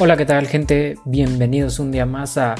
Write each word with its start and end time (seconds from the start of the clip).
Hola, 0.00 0.16
¿qué 0.16 0.26
tal 0.26 0.48
gente? 0.48 0.96
Bienvenidos 1.04 1.78
un 1.78 1.92
día 1.92 2.04
más 2.04 2.36
a 2.36 2.56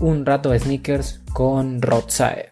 Un 0.00 0.26
rato 0.26 0.50
de 0.50 0.58
sneakers 0.58 1.22
con 1.32 1.80
Rotsae. 1.80 2.50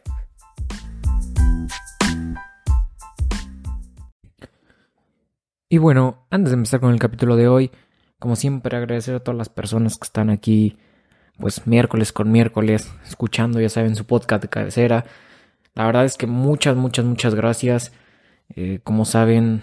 Y 5.68 5.76
bueno, 5.76 6.26
antes 6.30 6.50
de 6.50 6.54
empezar 6.54 6.80
con 6.80 6.94
el 6.94 6.98
capítulo 6.98 7.36
de 7.36 7.46
hoy, 7.46 7.70
como 8.18 8.36
siempre 8.36 8.74
agradecer 8.74 9.16
a 9.16 9.20
todas 9.20 9.36
las 9.36 9.50
personas 9.50 9.98
que 9.98 10.04
están 10.04 10.30
aquí, 10.30 10.78
pues 11.38 11.66
miércoles 11.66 12.14
con 12.14 12.32
miércoles, 12.32 12.90
escuchando, 13.06 13.60
ya 13.60 13.68
saben, 13.68 13.96
su 13.96 14.06
podcast 14.06 14.40
de 14.40 14.48
cabecera. 14.48 15.04
La 15.74 15.84
verdad 15.84 16.06
es 16.06 16.16
que 16.16 16.26
muchas, 16.26 16.74
muchas, 16.74 17.04
muchas 17.04 17.34
gracias. 17.34 17.92
Eh, 18.48 18.80
como 18.82 19.04
saben, 19.04 19.60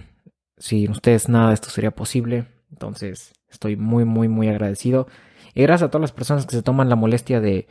sin 0.60 0.92
ustedes 0.92 1.28
nada 1.28 1.48
de 1.48 1.56
esto 1.56 1.72
sería 1.72 1.90
posible. 1.90 2.53
Entonces, 2.73 3.34
Estoy 3.54 3.76
muy, 3.76 4.04
muy, 4.04 4.27
muy 4.27 4.50
agradecido. 4.50 5.08
Y 5.54 5.62
gracias 5.62 5.88
a 5.88 5.91
todas 5.91 6.02
las 6.02 6.12
personas 6.12 6.45
que 6.48 6.55
se 6.55 6.64
toman 6.64 6.90
la 6.90 6.95
molestia 6.95 7.40
de 7.40 7.68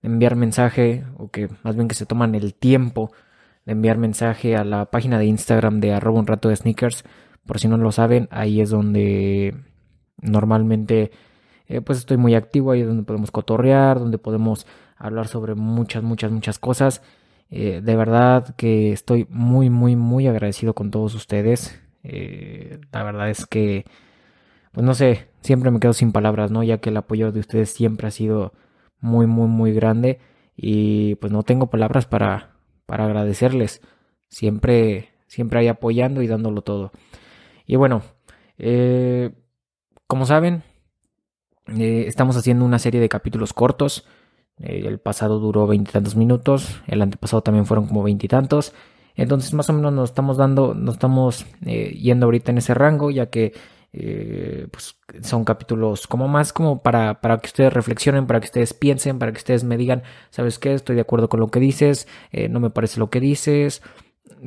enviar 0.00 0.36
mensaje, 0.36 1.04
o 1.16 1.28
que 1.30 1.48
más 1.64 1.74
bien 1.74 1.88
que 1.88 1.96
se 1.96 2.06
toman 2.06 2.34
el 2.36 2.54
tiempo 2.54 3.10
de 3.66 3.72
enviar 3.72 3.98
mensaje 3.98 4.56
a 4.56 4.64
la 4.64 4.86
página 4.86 5.18
de 5.18 5.26
Instagram 5.26 5.80
de 5.80 5.92
arroba 5.92 6.20
un 6.20 6.26
rato 6.26 6.48
de 6.48 6.56
sneakers. 6.56 7.04
Por 7.46 7.58
si 7.58 7.66
no 7.66 7.76
lo 7.76 7.90
saben, 7.90 8.28
ahí 8.30 8.60
es 8.60 8.70
donde 8.70 9.56
normalmente 10.22 11.10
eh, 11.66 11.80
pues 11.80 11.98
estoy 11.98 12.16
muy 12.16 12.34
activo, 12.36 12.70
ahí 12.70 12.82
es 12.82 12.86
donde 12.86 13.02
podemos 13.02 13.30
cotorrear, 13.32 13.98
donde 13.98 14.18
podemos 14.18 14.66
hablar 14.96 15.26
sobre 15.26 15.54
muchas, 15.56 16.04
muchas, 16.04 16.30
muchas 16.30 16.58
cosas. 16.60 17.02
Eh, 17.50 17.80
de 17.82 17.96
verdad 17.96 18.54
que 18.56 18.92
estoy 18.92 19.26
muy, 19.30 19.68
muy, 19.68 19.96
muy 19.96 20.28
agradecido 20.28 20.74
con 20.74 20.92
todos 20.92 21.14
ustedes. 21.14 21.80
Eh, 22.04 22.78
la 22.92 23.02
verdad 23.02 23.30
es 23.30 23.46
que 23.46 23.84
pues 24.74 24.84
no 24.84 24.92
sé, 24.92 25.28
siempre 25.40 25.70
me 25.70 25.78
quedo 25.78 25.92
sin 25.92 26.10
palabras, 26.10 26.50
¿no? 26.50 26.64
Ya 26.64 26.78
que 26.78 26.90
el 26.90 26.96
apoyo 26.96 27.30
de 27.30 27.38
ustedes 27.38 27.70
siempre 27.70 28.08
ha 28.08 28.10
sido 28.10 28.52
muy, 28.98 29.26
muy, 29.26 29.46
muy 29.46 29.72
grande 29.72 30.18
y 30.56 31.14
pues 31.16 31.32
no 31.32 31.44
tengo 31.44 31.70
palabras 31.70 32.06
para, 32.06 32.56
para 32.84 33.04
agradecerles. 33.04 33.80
Siempre, 34.28 35.10
siempre 35.28 35.60
hay 35.60 35.68
apoyando 35.68 36.22
y 36.22 36.26
dándolo 36.26 36.62
todo. 36.62 36.90
Y 37.66 37.76
bueno, 37.76 38.02
eh, 38.58 39.30
como 40.08 40.26
saben, 40.26 40.64
eh, 41.68 42.06
estamos 42.08 42.36
haciendo 42.36 42.64
una 42.64 42.80
serie 42.80 43.00
de 43.00 43.08
capítulos 43.08 43.52
cortos. 43.52 44.08
Eh, 44.58 44.82
el 44.86 44.98
pasado 44.98 45.38
duró 45.38 45.68
veintitantos 45.68 46.16
minutos, 46.16 46.82
el 46.88 47.00
antepasado 47.00 47.42
también 47.42 47.66
fueron 47.66 47.86
como 47.86 48.02
veintitantos. 48.02 48.74
Entonces 49.14 49.54
más 49.54 49.70
o 49.70 49.72
menos 49.72 49.92
nos 49.92 50.10
estamos 50.10 50.36
dando, 50.36 50.74
nos 50.74 50.96
estamos 50.96 51.46
yendo 51.60 52.26
ahorita 52.26 52.50
en 52.50 52.58
ese 52.58 52.74
rango, 52.74 53.12
ya 53.12 53.26
que 53.26 53.52
eh, 53.96 54.66
pues 54.72 54.96
son 55.22 55.44
capítulos 55.44 56.08
como 56.08 56.26
más 56.26 56.52
como 56.52 56.82
para, 56.82 57.20
para 57.20 57.38
que 57.38 57.46
ustedes 57.46 57.72
reflexionen, 57.72 58.26
para 58.26 58.40
que 58.40 58.46
ustedes 58.46 58.74
piensen, 58.74 59.20
para 59.20 59.30
que 59.30 59.38
ustedes 59.38 59.62
me 59.62 59.76
digan, 59.76 60.02
¿sabes 60.30 60.58
qué? 60.58 60.74
Estoy 60.74 60.96
de 60.96 61.02
acuerdo 61.02 61.28
con 61.28 61.38
lo 61.38 61.46
que 61.48 61.60
dices, 61.60 62.08
eh, 62.32 62.48
no 62.48 62.58
me 62.58 62.70
parece 62.70 62.98
lo 62.98 63.08
que 63.08 63.20
dices. 63.20 63.82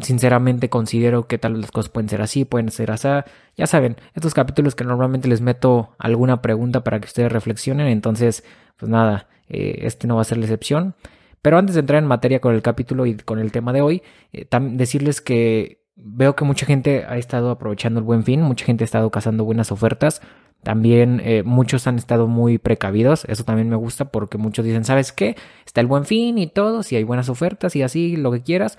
Sinceramente 0.02 0.70
considero 0.70 1.28
que 1.28 1.38
tal 1.38 1.54
vez 1.54 1.62
las 1.62 1.72
cosas 1.72 1.90
pueden 1.90 2.10
ser 2.10 2.22
así, 2.22 2.44
pueden 2.44 2.72
ser 2.72 2.92
así. 2.92 3.08
Ya 3.56 3.68
saben, 3.68 3.96
estos 4.16 4.34
capítulos 4.34 4.76
que 4.76 4.84
normalmente 4.84 5.30
les 5.30 5.40
meto 5.40 5.96
alguna 5.98 6.42
pregunta 6.42 6.84
para 6.84 7.00
que 7.00 7.06
ustedes 7.06 7.32
reflexionen. 7.32 7.88
Entonces, 7.88 8.44
pues 8.76 8.90
nada, 8.90 9.30
eh, 9.48 9.80
este 9.84 10.08
no 10.08 10.16
va 10.18 10.24
a 10.24 10.26
ser 10.26 10.40
la 10.40 10.46
excepción. 10.46 10.96
Pero 11.42 11.58
antes 11.58 11.76
de 11.76 11.82
entrar 11.82 12.04
en 12.04 12.08
materia 12.10 12.42
con 12.42 12.54
el 12.54 12.62
capítulo 12.62 13.06
y 13.06 13.16
con 13.16 13.40
el 13.40 13.54
tema 13.54 13.72
de 13.72 13.82
hoy, 13.82 14.04
decirles 14.34 15.22
que 15.22 15.87
veo 15.98 16.36
que 16.36 16.46
mucha 16.46 16.66
gente 16.66 17.06
ha 17.06 17.18
estado 17.18 17.50
aprovechando 17.50 18.00
el 18.00 18.06
buen 18.06 18.24
fin, 18.24 18.42
mucha 18.42 18.66
gente 18.66 18.84
ha 18.84 18.86
estado 18.86 19.10
cazando 19.12 19.44
buenas 19.44 19.72
ofertas. 19.72 20.22
También 20.64 21.22
eh, 21.24 21.44
muchos 21.44 21.88
han 21.88 21.98
estado 21.98 22.28
muy 22.28 22.58
precavidos, 22.58 23.26
eso 23.26 23.44
también 23.44 23.70
me 23.70 23.76
gusta 23.76 24.06
porque 24.06 24.38
muchos 24.38 24.66
dicen, 24.66 24.86
¿sabes 24.86 25.12
qué? 25.12 25.36
Está 25.66 25.82
el 25.82 25.88
buen 25.88 26.06
fin 26.06 26.38
y 26.38 26.48
todo, 26.48 26.84
si 26.84 26.96
hay 26.96 27.04
buenas 27.04 27.30
ofertas 27.30 27.76
y 27.76 27.84
así, 27.84 28.18
lo 28.18 28.32
que 28.32 28.42
quieras, 28.42 28.78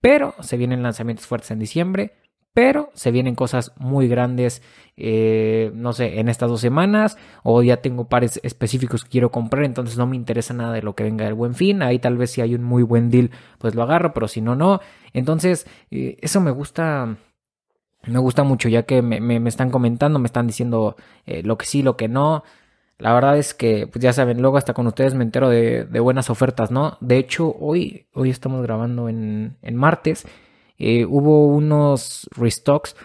pero 0.00 0.34
se 0.40 0.56
vienen 0.56 0.82
lanzamientos 0.82 1.26
fuertes 1.26 1.50
en 1.50 1.58
diciembre, 1.58 2.12
pero 2.58 2.90
se 2.92 3.12
vienen 3.12 3.36
cosas 3.36 3.72
muy 3.76 4.08
grandes, 4.08 4.62
eh, 4.96 5.70
no 5.74 5.92
sé, 5.92 6.18
en 6.18 6.28
estas 6.28 6.50
dos 6.50 6.60
semanas, 6.60 7.16
o 7.44 7.62
ya 7.62 7.76
tengo 7.76 8.08
pares 8.08 8.40
específicos 8.42 9.04
que 9.04 9.10
quiero 9.10 9.30
comprar, 9.30 9.62
entonces 9.62 9.96
no 9.96 10.08
me 10.08 10.16
interesa 10.16 10.54
nada 10.54 10.72
de 10.72 10.82
lo 10.82 10.96
que 10.96 11.04
venga 11.04 11.24
del 11.24 11.34
buen 11.34 11.54
fin, 11.54 11.82
ahí 11.82 12.00
tal 12.00 12.16
vez 12.16 12.32
si 12.32 12.40
hay 12.40 12.56
un 12.56 12.64
muy 12.64 12.82
buen 12.82 13.10
deal, 13.10 13.30
pues 13.58 13.76
lo 13.76 13.84
agarro, 13.84 14.12
pero 14.12 14.26
si 14.26 14.40
no, 14.40 14.56
no. 14.56 14.80
Entonces, 15.12 15.68
eh, 15.92 16.16
eso 16.20 16.40
me 16.40 16.50
gusta. 16.50 17.16
Me 18.06 18.18
gusta 18.18 18.42
mucho, 18.42 18.68
ya 18.68 18.82
que 18.82 19.02
me, 19.02 19.36
están 19.48 19.70
comentando, 19.70 20.18
me 20.18 20.26
están 20.26 20.48
diciendo 20.48 20.96
eh, 21.26 21.44
lo 21.44 21.58
que 21.58 21.66
sí, 21.66 21.82
lo 21.82 21.96
que 21.96 22.08
no. 22.08 22.42
La 22.98 23.14
verdad 23.14 23.38
es 23.38 23.54
que, 23.54 23.86
pues 23.86 24.02
ya 24.02 24.12
saben, 24.12 24.42
luego 24.42 24.56
hasta 24.56 24.74
con 24.74 24.88
ustedes 24.88 25.14
me 25.14 25.22
entero 25.22 25.48
de, 25.48 25.84
buenas 26.00 26.28
ofertas, 26.28 26.72
¿no? 26.72 26.98
De 27.00 27.18
hecho, 27.18 27.54
hoy, 27.60 28.08
hoy 28.14 28.30
estamos 28.30 28.62
grabando 28.62 29.08
en, 29.08 29.58
en 29.62 29.76
martes 29.76 30.26
eh, 30.78 31.04
hubo 31.04 31.46
unos 31.46 32.28
restocks 32.36 32.96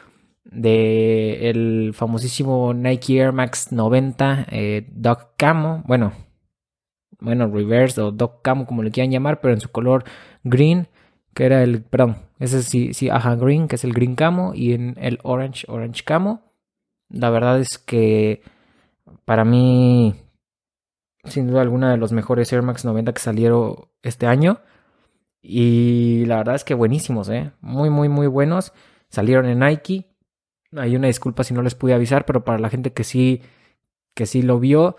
de 0.45 1.49
el 1.49 1.93
famosísimo 1.93 2.73
Nike 2.73 3.19
Air 3.19 3.31
Max 3.31 3.71
90 3.71 4.47
eh, 4.51 4.87
Doc 4.91 5.31
Camo, 5.37 5.83
bueno, 5.87 6.13
bueno, 7.19 7.47
reverse 7.47 8.01
o 8.01 8.11
Doc 8.11 8.41
Camo 8.41 8.65
como 8.65 8.83
le 8.83 8.91
quieran 8.91 9.11
llamar, 9.11 9.41
pero 9.41 9.53
en 9.53 9.61
su 9.61 9.69
color 9.69 10.03
green, 10.43 10.87
que 11.33 11.45
era 11.45 11.63
el, 11.63 11.81
perdón, 11.81 12.17
ese 12.39 12.61
sí, 12.61 12.93
sí, 12.93 13.09
ajá, 13.09 13.35
green, 13.35 13.67
que 13.67 13.75
es 13.75 13.83
el 13.83 13.93
green 13.93 14.15
camo, 14.15 14.53
y 14.53 14.73
en 14.73 14.95
el 14.99 15.19
orange, 15.23 15.65
orange 15.69 16.03
camo. 16.03 16.41
La 17.09 17.29
verdad 17.29 17.59
es 17.59 17.77
que 17.77 18.41
para 19.25 19.45
mí, 19.45 20.15
sin 21.25 21.47
duda 21.47 21.61
alguna 21.61 21.91
de 21.91 21.97
los 21.97 22.11
mejores 22.11 22.51
Air 22.51 22.63
Max 22.63 22.83
90 22.85 23.13
que 23.13 23.21
salieron 23.21 23.87
este 24.01 24.27
año. 24.27 24.59
Y 25.45 26.25
la 26.25 26.37
verdad 26.37 26.55
es 26.55 26.63
que 26.63 26.73
buenísimos, 26.73 27.29
¿eh? 27.29 27.51
Muy, 27.59 27.89
muy, 27.89 28.07
muy 28.07 28.27
buenos. 28.27 28.71
Salieron 29.09 29.45
en 29.45 29.59
Nike. 29.59 30.05
Hay 30.75 30.95
una 30.95 31.07
disculpa 31.07 31.43
si 31.43 31.53
no 31.53 31.61
les 31.61 31.75
pude 31.75 31.93
avisar, 31.93 32.25
pero 32.25 32.45
para 32.45 32.57
la 32.57 32.69
gente 32.69 32.93
que 32.93 33.03
sí, 33.03 33.41
que 34.15 34.25
sí 34.25 34.41
lo 34.41 34.59
vio 34.59 34.95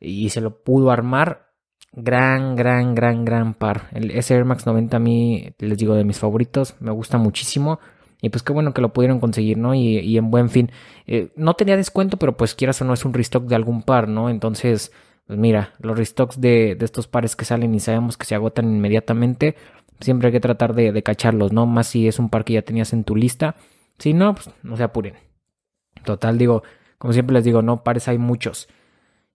y 0.00 0.30
se 0.30 0.40
lo 0.40 0.62
pudo 0.62 0.92
armar, 0.92 1.50
gran, 1.92 2.54
gran, 2.54 2.94
gran, 2.94 3.24
gran 3.24 3.54
par. 3.54 3.88
El 3.92 4.12
S 4.12 4.32
Air 4.32 4.44
Max 4.44 4.66
90 4.66 4.96
a 4.96 5.00
mí, 5.00 5.52
les 5.58 5.76
digo, 5.76 5.96
de 5.96 6.04
mis 6.04 6.18
favoritos, 6.18 6.76
me 6.78 6.92
gusta 6.92 7.18
muchísimo. 7.18 7.80
Y 8.22 8.30
pues 8.30 8.42
qué 8.42 8.52
bueno 8.52 8.72
que 8.72 8.80
lo 8.80 8.92
pudieron 8.92 9.20
conseguir, 9.20 9.58
¿no? 9.58 9.74
Y, 9.74 10.16
en 10.16 10.30
buen 10.30 10.48
fin. 10.48 10.70
Eh, 11.06 11.30
no 11.36 11.54
tenía 11.54 11.76
descuento, 11.76 12.16
pero 12.16 12.36
pues 12.36 12.54
quieras 12.54 12.80
o 12.82 12.84
no 12.84 12.94
es 12.94 13.04
un 13.04 13.14
restock 13.14 13.44
de 13.44 13.56
algún 13.56 13.82
par, 13.82 14.08
¿no? 14.08 14.30
Entonces, 14.30 14.92
pues 15.26 15.38
mira, 15.38 15.74
los 15.80 15.98
restocks 15.98 16.40
de, 16.40 16.74
de 16.76 16.84
estos 16.84 17.06
pares 17.06 17.36
que 17.36 17.44
salen 17.44 17.74
y 17.74 17.80
sabemos 17.80 18.16
que 18.16 18.26
se 18.26 18.34
agotan 18.34 18.72
inmediatamente, 18.72 19.56
siempre 20.00 20.28
hay 20.28 20.32
que 20.32 20.40
tratar 20.40 20.74
de, 20.74 21.02
cacharlos, 21.02 21.52
¿no? 21.52 21.66
Más 21.66 21.88
si 21.88 22.08
es 22.08 22.18
un 22.18 22.28
par 22.28 22.44
que 22.44 22.54
ya 22.54 22.62
tenías 22.62 22.92
en 22.92 23.04
tu 23.04 23.16
lista. 23.16 23.56
Si 23.98 24.14
no, 24.14 24.34
pues 24.34 24.50
no 24.62 24.76
se 24.76 24.84
apuren. 24.84 25.14
Total, 26.04 26.38
digo, 26.38 26.62
como 26.98 27.12
siempre 27.12 27.34
les 27.34 27.44
digo, 27.44 27.62
no 27.62 27.82
pares 27.82 28.08
hay 28.08 28.18
muchos. 28.18 28.68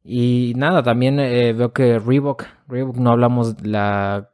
Y 0.03 0.53
nada, 0.55 0.83
también 0.83 1.19
eh, 1.19 1.53
veo 1.53 1.73
que 1.73 1.99
Reebok, 1.99 2.45
Reebok 2.67 2.97
no 2.97 3.11
hablamos 3.11 3.65
la, 3.65 4.31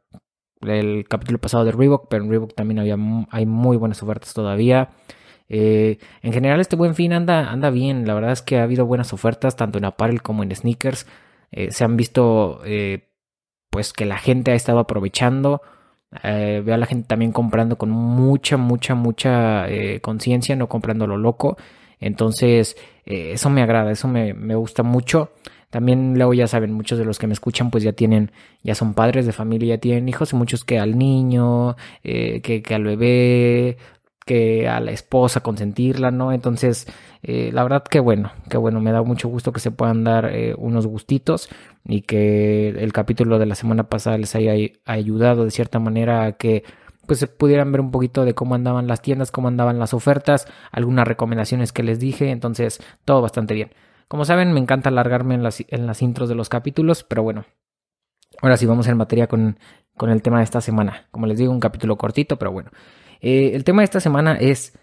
del 0.60 1.06
capítulo 1.08 1.38
pasado 1.38 1.64
de 1.64 1.72
Reebok, 1.72 2.08
pero 2.08 2.24
en 2.24 2.30
Reebok 2.30 2.54
también 2.54 2.80
había, 2.80 2.96
hay 3.30 3.46
muy 3.46 3.76
buenas 3.76 4.02
ofertas 4.02 4.34
todavía. 4.34 4.90
Eh, 5.48 5.98
en 6.22 6.32
general 6.32 6.60
este 6.60 6.76
buen 6.76 6.94
fin 6.94 7.12
anda, 7.12 7.50
anda 7.50 7.70
bien, 7.70 8.06
la 8.06 8.14
verdad 8.14 8.32
es 8.32 8.42
que 8.42 8.58
ha 8.58 8.62
habido 8.62 8.86
buenas 8.86 9.12
ofertas 9.12 9.56
tanto 9.56 9.78
en 9.78 9.84
apparel 9.84 10.22
como 10.22 10.42
en 10.42 10.54
sneakers. 10.54 11.06
Eh, 11.52 11.72
se 11.72 11.84
han 11.84 11.96
visto 11.96 12.60
pues 13.70 13.92
que 13.92 14.04
la 14.04 14.18
gente 14.18 14.50
ha 14.50 14.54
estado 14.54 14.80
aprovechando 14.80 15.62
eh, 16.24 16.62
veo 16.64 16.74
a 16.74 16.78
la 16.78 16.86
gente 16.86 17.06
también 17.06 17.32
comprando 17.32 17.76
con 17.78 17.90
mucha, 17.90 18.56
mucha, 18.56 18.94
mucha 18.94 19.68
eh, 19.68 20.00
conciencia, 20.00 20.56
no 20.56 20.68
comprando 20.68 21.06
lo 21.06 21.16
loco. 21.16 21.56
Entonces, 22.00 22.76
eh, 23.06 23.32
eso 23.32 23.50
me 23.50 23.62
agrada, 23.62 23.92
eso 23.92 24.08
me, 24.08 24.34
me, 24.34 24.54
gusta 24.54 24.82
mucho. 24.82 25.30
También 25.70 26.14
luego 26.16 26.34
ya 26.34 26.48
saben, 26.48 26.72
muchos 26.72 26.98
de 26.98 27.04
los 27.04 27.18
que 27.18 27.28
me 27.28 27.32
escuchan 27.32 27.70
pues 27.70 27.84
ya 27.84 27.92
tienen, 27.92 28.32
ya 28.64 28.74
son 28.74 28.94
padres 28.94 29.24
de 29.26 29.32
familia, 29.32 29.76
ya 29.76 29.80
tienen 29.80 30.08
hijos 30.08 30.32
y 30.32 30.36
muchos 30.36 30.64
que 30.64 30.80
al 30.80 30.98
niño, 30.98 31.76
que, 32.02 32.40
que 32.42 32.74
al 32.74 32.82
bebé, 32.82 33.76
que 34.24 34.68
a 34.68 34.80
la 34.80 34.90
esposa 34.92 35.40
consentirla, 35.40 36.10
¿no? 36.10 36.32
Entonces, 36.32 36.86
eh, 37.22 37.50
la 37.52 37.62
verdad 37.62 37.84
que 37.84 38.00
bueno, 38.00 38.32
que 38.48 38.56
bueno, 38.56 38.80
me 38.80 38.92
da 38.92 39.02
mucho 39.02 39.28
gusto 39.28 39.52
que 39.52 39.60
se 39.60 39.70
puedan 39.70 40.04
dar 40.04 40.26
eh, 40.26 40.54
unos 40.56 40.86
gustitos 40.86 41.48
y 41.84 42.02
que 42.02 42.68
el 42.68 42.92
capítulo 42.92 43.38
de 43.38 43.46
la 43.46 43.54
semana 43.54 43.84
pasada 43.88 44.18
les 44.18 44.34
haya 44.34 44.52
ayudado 44.84 45.44
de 45.44 45.50
cierta 45.50 45.78
manera 45.78 46.24
a 46.24 46.32
que 46.32 46.64
pues 47.06 47.18
se 47.18 47.26
pudieran 47.26 47.72
ver 47.72 47.80
un 47.80 47.90
poquito 47.90 48.24
de 48.24 48.34
cómo 48.34 48.54
andaban 48.54 48.86
las 48.86 49.02
tiendas, 49.02 49.32
cómo 49.32 49.48
andaban 49.48 49.78
las 49.78 49.94
ofertas, 49.94 50.46
algunas 50.70 51.08
recomendaciones 51.08 51.72
que 51.72 51.82
les 51.82 51.98
dije, 51.98 52.30
entonces 52.30 52.80
todo 53.04 53.20
bastante 53.20 53.54
bien. 53.54 53.72
Como 54.06 54.24
saben, 54.24 54.52
me 54.52 54.60
encanta 54.60 54.90
alargarme 54.90 55.34
en 55.34 55.42
las, 55.42 55.64
en 55.66 55.86
las 55.86 56.02
intros 56.02 56.28
de 56.28 56.34
los 56.34 56.48
capítulos, 56.48 57.04
pero 57.04 57.22
bueno, 57.22 57.46
ahora 58.42 58.56
sí 58.56 58.66
vamos 58.66 58.86
en 58.86 58.96
materia 58.96 59.26
con, 59.26 59.58
con 59.96 60.10
el 60.10 60.22
tema 60.22 60.38
de 60.38 60.44
esta 60.44 60.60
semana. 60.60 61.08
Como 61.10 61.26
les 61.26 61.38
digo, 61.38 61.52
un 61.52 61.60
capítulo 61.60 61.96
cortito, 61.96 62.36
pero 62.36 62.52
bueno. 62.52 62.70
Eh, 63.20 63.52
el 63.54 63.64
tema 63.64 63.82
de 63.82 63.84
esta 63.84 64.00
semana 64.00 64.34
es 64.34 64.78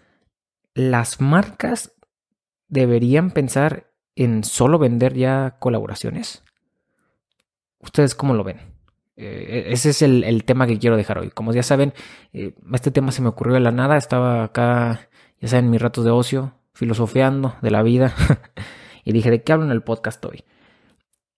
las 0.74 1.20
marcas 1.20 1.92
deberían 2.68 3.30
pensar 3.30 3.88
en 4.18 4.42
solo 4.44 4.78
vender 4.78 5.14
ya 5.14 5.56
colaboraciones? 5.58 6.42
¿Ustedes 7.78 8.14
cómo 8.14 8.34
lo 8.34 8.44
ven? 8.44 8.58
Eh, 9.16 9.66
ese 9.68 9.90
es 9.90 10.02
el, 10.02 10.44
tema 10.44 10.66
que 10.66 10.78
quiero 10.78 10.96
dejar 10.96 11.18
hoy. 11.18 11.30
Como 11.30 11.52
ya 11.52 11.62
saben, 11.62 11.92
eh, 12.32 12.54
este 12.72 12.90
tema 12.90 13.12
se 13.12 13.22
me 13.22 13.28
ocurrió 13.28 13.54
de 13.54 13.60
la 13.60 13.70
nada. 13.70 13.96
Estaba 13.96 14.44
acá, 14.44 15.08
ya 15.40 15.48
saben, 15.48 15.70
mis 15.70 15.80
ratos 15.80 16.04
de 16.04 16.10
ocio, 16.10 16.54
filosofeando 16.72 17.54
de 17.62 17.70
la 17.70 17.82
vida. 17.82 18.14
y 19.04 19.12
dije, 19.12 19.30
¿de 19.30 19.42
qué 19.42 19.52
hablo 19.52 19.64
en 19.64 19.72
el 19.72 19.82
podcast 19.82 20.24
hoy? 20.24 20.44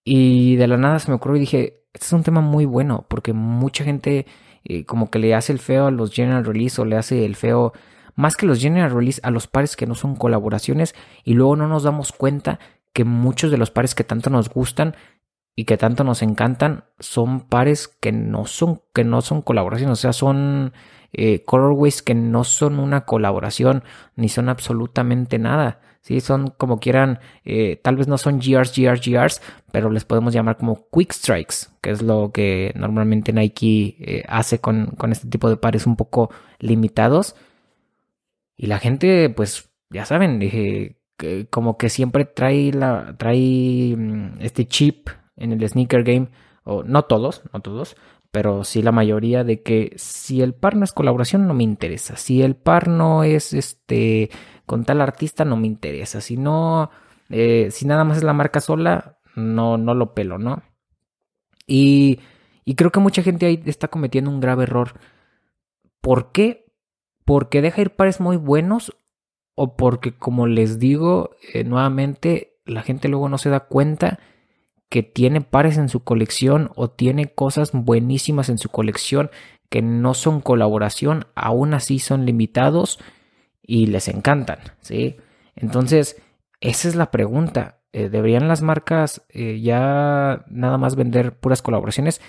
Y 0.03 0.57
de 0.57 0.67
la 0.67 0.79
nada 0.79 0.99
se 0.99 1.11
me 1.11 1.17
ocurrió 1.17 1.37
y 1.37 1.41
dije, 1.41 1.85
este 1.93 2.07
es 2.07 2.13
un 2.13 2.23
tema 2.23 2.41
muy 2.41 2.65
bueno 2.65 3.05
porque 3.09 3.33
mucha 3.33 3.85
gente 3.85 4.27
eh, 4.65 4.85
como 4.85 5.11
que 5.11 5.19
le 5.19 5.35
hace 5.35 5.53
el 5.53 5.59
feo 5.59 5.87
a 5.87 5.91
los 5.91 6.13
general 6.13 6.45
release 6.45 6.81
o 6.81 6.85
le 6.85 6.97
hace 6.97 7.25
el 7.25 7.37
feo 7.37 7.73
más 8.15 8.37
que 8.37 8.47
los 8.47 8.61
general 8.61 8.91
release 8.91 9.21
a 9.25 9.31
los 9.31 9.47
pares 9.47 9.77
que 9.77 9.87
no 9.87 9.95
son 9.95 10.17
colaboraciones 10.17 10.95
y 11.25 11.35
luego 11.35 11.57
no 11.57 11.69
nos 11.69 11.85
damos 11.85 12.13
cuenta 12.13 12.59
que 12.93 13.05
muchos 13.05 13.51
de 13.51 13.57
los 13.57 13.71
pares 13.71 13.95
que 13.95 14.05
tanto 14.05 14.31
nos 14.31 14.49
gustan 14.49 14.95
y 15.57 15.65
que 15.65 15.77
tanto 15.77 16.05
nos 16.05 16.23
encantan 16.23 16.85
son 16.99 17.41
pares 17.41 17.89
que 17.89 18.13
no 18.13 18.47
son 18.47 18.83
que 18.95 19.05
no 19.05 19.21
son 19.21 19.43
colaboraciones, 19.43 19.99
o 19.99 20.01
sea, 20.01 20.13
son 20.13 20.73
eh, 21.13 21.45
colorways 21.45 22.03
que 22.03 22.15
no 22.15 22.45
son 22.45 22.79
una 22.79 23.05
colaboración 23.05 23.83
ni 24.17 24.29
son 24.29 24.49
absolutamente 24.49 25.39
nada. 25.39 25.81
Sí, 26.01 26.21
son 26.21 26.49
como 26.57 26.81
quieran, 26.81 27.19
eh, 27.45 27.77
tal 27.83 27.97
vez 27.97 28.09
no 28.09 28.17
son 28.17 28.39
GRs, 28.39 28.75
GRs, 28.75 29.03
GRs, 29.07 29.43
pero 29.71 29.91
les 29.91 30.05
podemos 30.05 30.33
llamar 30.33 30.57
como 30.57 30.87
quick 30.91 31.13
strikes, 31.13 31.69
que 31.83 31.91
es 31.91 32.01
lo 32.01 32.33
que 32.33 32.73
normalmente 32.75 33.35
Nike 33.35 33.97
eh, 34.01 34.25
hace 34.27 34.61
con, 34.61 34.87
con 34.97 35.13
este 35.13 35.29
tipo 35.29 35.51
de 35.51 35.59
pares 35.59 35.87
un 35.87 35.97
poco 35.97 36.31
limitados. 36.59 37.37
Y 38.57 38.67
la 38.67 38.79
gente, 38.79 39.29
pues, 39.31 39.71
ya 39.91 40.07
saben, 40.07 40.39
dije, 40.39 40.97
como 41.51 41.77
que 41.77 41.89
siempre 41.91 42.25
trae 42.25 42.73
la, 42.73 43.15
trae 43.19 43.95
mm, 43.97 44.41
este 44.41 44.67
chip 44.67 45.09
en 45.37 45.53
el 45.53 45.69
sneaker 45.69 46.03
game, 46.03 46.29
o 46.65 46.83
no 46.83 47.05
todos, 47.05 47.43
no 47.53 47.61
todos, 47.61 47.97
pero 48.31 48.65
sí 48.65 48.83
la 48.83 48.93
mayoría 48.93 49.45
de 49.45 49.63
que 49.63 49.93
si 49.97 50.43
el 50.43 50.55
par 50.55 50.77
no 50.77 50.85
es 50.85 50.93
colaboración 50.93 51.47
no 51.47 51.55
me 51.55 51.65
interesa, 51.65 52.17
si 52.17 52.43
el 52.43 52.57
par 52.57 52.89
no 52.89 53.25
es 53.25 53.53
este 53.53 54.31
con 54.67 54.85
tal 54.85 55.01
artista 55.01 55.45
no 55.45 55.57
me 55.57 55.67
interesa, 55.67 56.21
si 56.21 56.37
no, 56.37 56.91
eh, 57.29 57.69
si 57.73 57.87
nada 57.87 58.05
más 58.05 58.19
es 58.19 58.23
la 58.23 58.33
marca 58.33 58.61
sola, 58.61 59.19
no, 59.35 59.79
no 59.79 59.95
lo 59.95 60.15
pelo, 60.15 60.39
¿no? 60.39 60.63
Y, 61.67 62.21
y 62.65 62.77
creo 62.77 62.91
que 62.93 63.01
mucha 63.01 63.23
gente 63.23 63.47
ahí 63.47 63.61
está 63.67 63.89
cometiendo 63.89 64.31
un 64.31 64.41
grave 64.41 64.65
error. 64.65 65.01
¿Por 66.01 66.31
qué? 66.31 66.67
Porque 67.25 67.63
deja 67.63 67.81
ir 67.81 67.91
pares 67.91 68.21
muy 68.21 68.37
buenos 68.37 68.97
o 69.55 69.77
porque, 69.77 70.17
como 70.17 70.47
les 70.47 70.79
digo 70.79 71.31
eh, 71.53 71.65
nuevamente, 71.65 72.61
la 72.65 72.83
gente 72.83 73.09
luego 73.09 73.29
no 73.29 73.39
se 73.39 73.51
da 73.51 73.61
cuenta 73.61 74.21
que 74.91 75.03
tiene 75.05 75.41
pares 75.41 75.79
en 75.79 75.89
su 75.89 76.01
colección 76.01 76.71
o 76.75 76.91
tiene 76.91 77.33
cosas 77.33 77.71
buenísimas 77.73 78.51
en 78.51 78.59
su 78.59 78.69
colección 78.69 79.31
que 79.71 79.83
no 79.83 80.15
son 80.15 80.41
colaboración, 80.41 81.27
aún 81.37 81.75
así 81.75 82.01
son 82.01 82.27
limitados 82.27 82.99
y 83.63 83.87
les 83.87 84.09
encantan, 84.09 84.59
¿sí? 84.81 85.17
Entonces, 85.55 86.21
esa 86.61 86.89
es 86.89 86.97
la 86.97 87.13
pregunta. 87.13 87.79
Eh, 87.93 88.09
¿Deberían 88.09 88.49
las 88.49 88.63
marcas 88.63 89.23
eh, 89.31 89.61
ya 89.61 90.45
nada 90.49 90.77
más 90.77 90.97
vender 90.97 91.33
puras 91.39 91.63
colaboraciones? 91.63 92.21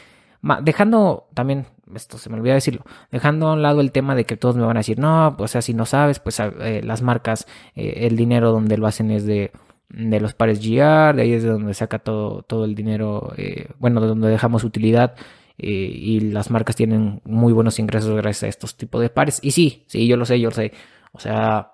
dejando 0.64 1.28
también, 1.36 1.68
esto 1.94 2.18
se 2.18 2.28
me 2.32 2.38
olvidó 2.38 2.56
decirlo, 2.56 2.84
dejando 3.12 3.48
a 3.48 3.54
un 3.54 3.62
lado 3.62 3.80
el 3.80 3.92
tema 3.92 4.16
de 4.16 4.26
que 4.26 4.38
todos 4.38 4.56
me 4.56 4.66
van 4.66 4.76
a 4.76 4.80
decir, 4.80 4.98
no, 4.98 5.36
pues, 5.38 5.52
o 5.52 5.54
sea, 5.54 5.62
si 5.62 5.76
no 5.76 5.86
sabes, 5.86 6.20
pues 6.20 6.40
eh, 6.40 6.82
las 6.84 7.04
marcas, 7.04 7.46
el 7.76 8.18
dinero 8.18 8.52
donde 8.52 8.76
lo 8.78 8.88
hacen 8.88 9.12
es 9.12 9.28
de 9.28 9.52
de 9.94 10.22
los 10.22 10.34
pares 10.34 10.60
GR, 10.60 11.16
de 11.16 11.22
ahí 11.22 11.34
es 11.34 11.44
de 11.44 11.50
donde 11.50 11.74
saca 11.74 12.00
todo, 12.00 12.44
todo 12.44 12.66
el 12.66 12.76
dinero, 12.76 13.34
eh, 13.38 13.68
bueno, 13.80 14.02
de 14.02 14.08
donde 14.08 14.30
dejamos 14.30 14.64
utilidad 14.64 15.16
eh, 15.58 15.68
y 15.68 16.20
las 16.22 16.50
marcas 16.50 16.76
tienen 16.76 17.22
muy 17.26 17.54
buenos 17.54 17.80
ingresos 17.80 18.16
gracias 18.16 18.44
a 18.44 18.48
estos 18.48 18.78
tipos 18.78 19.02
de 19.02 19.10
pares. 19.10 19.40
Y 19.42 19.52
sí, 19.52 19.84
sí, 19.88 20.08
yo 20.08 20.18
lo 20.18 20.26
sé, 20.26 20.40
yo 20.40 20.50
lo 20.50 20.56
sé. 20.56 20.72
O 21.12 21.20
sea, 21.20 21.74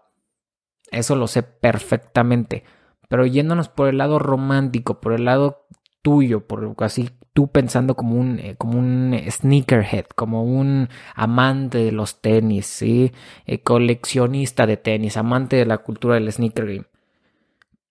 eso 0.92 1.16
lo 1.16 1.28
sé 1.28 1.44
perfectamente. 1.44 2.64
Pero 3.10 3.26
yéndonos 3.26 3.70
por 3.70 3.88
el 3.90 3.98
lado 3.98 4.20
romántico, 4.20 5.00
por 5.00 5.14
el 5.14 5.26
lado 5.26 5.68
tuyo, 6.02 6.48
por 6.48 6.76
así 6.80 7.10
tú 7.34 7.50
pensando 7.50 7.96
como 7.96 8.16
un, 8.16 8.40
eh, 8.40 8.56
como 8.58 8.80
un 8.80 9.16
sneakerhead, 9.30 10.06
como 10.16 10.44
un 10.44 10.90
amante 11.16 11.78
de 11.78 11.92
los 11.92 12.22
tenis, 12.22 12.66
¿sí? 12.66 13.12
coleccionista 13.64 14.66
de 14.66 14.78
tenis, 14.78 15.18
amante 15.18 15.56
de 15.58 15.66
la 15.66 15.78
cultura 15.80 16.16
del 16.16 16.32
sneaker 16.32 16.66
game 16.66 16.86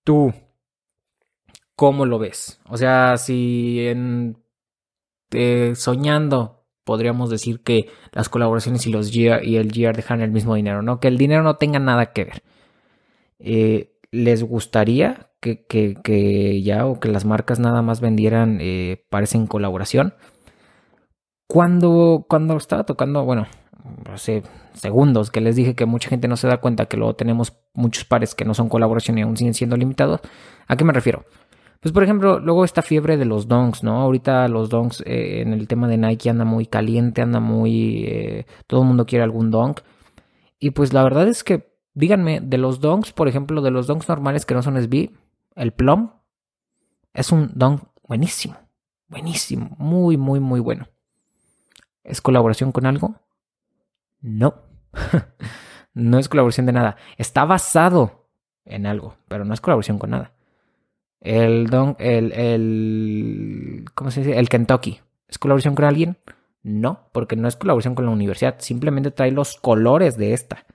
tú, 0.06 0.32
¿cómo 1.74 2.06
lo 2.06 2.20
ves? 2.20 2.60
O 2.68 2.76
sea, 2.76 3.18
si 3.18 3.80
en 3.80 4.38
eh, 5.32 5.72
soñando 5.74 6.64
podríamos 6.84 7.28
decir 7.28 7.64
que 7.64 7.90
las 8.12 8.28
colaboraciones 8.28 8.86
y 8.86 8.90
los 8.92 9.14
y 9.14 9.26
el 9.26 9.72
GR 9.72 9.96
dejan 9.96 10.20
el 10.20 10.30
mismo 10.30 10.54
dinero, 10.54 10.82
¿no? 10.82 11.00
Que 11.00 11.08
el 11.08 11.18
dinero 11.18 11.42
no 11.42 11.56
tenga 11.56 11.80
nada 11.80 12.12
que 12.12 12.24
ver. 12.24 12.42
Eh, 13.40 13.98
¿Les 14.12 14.44
gustaría 14.44 15.32
que, 15.40 16.62
ya 16.62 16.86
o 16.86 17.00
que 17.00 17.08
las 17.08 17.24
marcas 17.24 17.58
nada 17.58 17.82
más 17.82 18.00
vendieran 18.00 18.58
eh, 18.60 19.04
parecen 19.10 19.48
colaboración? 19.48 20.14
Cuando, 21.48 22.26
cuando 22.28 22.56
estaba 22.56 22.86
tocando, 22.86 23.24
bueno, 23.24 23.46
hace 24.12 24.44
segundos 24.76 25.30
que 25.30 25.40
les 25.40 25.56
dije 25.56 25.74
que 25.74 25.86
mucha 25.86 26.08
gente 26.08 26.28
no 26.28 26.36
se 26.36 26.48
da 26.48 26.58
cuenta 26.58 26.86
que 26.86 26.96
luego 26.96 27.14
tenemos 27.14 27.56
muchos 27.74 28.04
pares 28.04 28.34
que 28.34 28.44
no 28.44 28.54
son 28.54 28.68
colaboración 28.68 29.18
y 29.18 29.22
aún 29.22 29.36
siguen 29.36 29.54
siendo 29.54 29.76
limitados. 29.76 30.20
¿A 30.66 30.76
qué 30.76 30.84
me 30.84 30.92
refiero? 30.92 31.24
Pues 31.80 31.92
por 31.92 32.02
ejemplo, 32.02 32.40
luego 32.40 32.64
esta 32.64 32.82
fiebre 32.82 33.16
de 33.16 33.24
los 33.24 33.48
donks, 33.48 33.82
¿no? 33.82 34.00
Ahorita 34.00 34.48
los 34.48 34.70
donks 34.70 35.02
eh, 35.06 35.42
en 35.42 35.52
el 35.52 35.68
tema 35.68 35.88
de 35.88 35.98
Nike 35.98 36.30
anda 36.30 36.44
muy 36.44 36.66
caliente, 36.66 37.22
anda 37.22 37.40
muy... 37.40 38.04
Eh, 38.06 38.46
todo 38.66 38.82
el 38.82 38.88
mundo 38.88 39.06
quiere 39.06 39.22
algún 39.22 39.50
donk. 39.50 39.80
Y 40.58 40.70
pues 40.70 40.92
la 40.92 41.04
verdad 41.04 41.28
es 41.28 41.44
que, 41.44 41.72
díganme, 41.94 42.40
de 42.40 42.58
los 42.58 42.80
donks, 42.80 43.12
por 43.12 43.28
ejemplo, 43.28 43.60
de 43.62 43.70
los 43.70 43.86
donks 43.86 44.08
normales 44.08 44.46
que 44.46 44.54
no 44.54 44.62
son 44.62 44.82
SB, 44.82 45.10
el 45.54 45.72
Plum 45.72 46.10
es 47.12 47.30
un 47.30 47.50
donk 47.54 47.82
buenísimo. 48.02 48.56
Buenísimo. 49.08 49.76
Muy, 49.78 50.16
muy, 50.16 50.40
muy 50.40 50.60
bueno. 50.60 50.88
¿Es 52.02 52.20
colaboración 52.20 52.72
con 52.72 52.86
algo? 52.86 53.16
No. 54.20 54.65
no 55.94 56.18
es 56.18 56.28
colaboración 56.28 56.66
de 56.66 56.72
nada. 56.72 56.96
Está 57.16 57.44
basado 57.44 58.28
en 58.64 58.86
algo, 58.86 59.16
pero 59.28 59.44
no 59.44 59.54
es 59.54 59.60
colaboración 59.60 59.98
con 59.98 60.10
nada. 60.10 60.32
El 61.20 61.68
Don, 61.68 61.96
el, 61.98 62.32
el, 62.32 63.84
¿cómo 63.94 64.10
se 64.10 64.20
dice? 64.20 64.38
El 64.38 64.48
Kentucky. 64.48 65.00
¿Es 65.28 65.38
colaboración 65.38 65.74
con 65.74 65.84
alguien? 65.84 66.18
No, 66.62 67.08
porque 67.12 67.36
no 67.36 67.48
es 67.48 67.56
colaboración 67.56 67.94
con 67.94 68.06
la 68.06 68.12
universidad. 68.12 68.56
Simplemente 68.58 69.10
trae 69.10 69.30
los 69.30 69.56
colores 69.56 70.16
de 70.16 70.32
esta. 70.32 70.66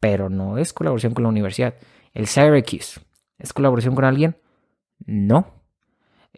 Pero 0.00 0.28
no 0.28 0.58
es 0.58 0.72
colaboración 0.72 1.14
con 1.14 1.24
la 1.24 1.30
universidad. 1.30 1.74
El 2.14 2.26
Syracuse. 2.26 3.00
¿Es 3.38 3.52
colaboración 3.52 3.94
con 3.94 4.04
alguien? 4.04 4.36
No. 5.04 5.62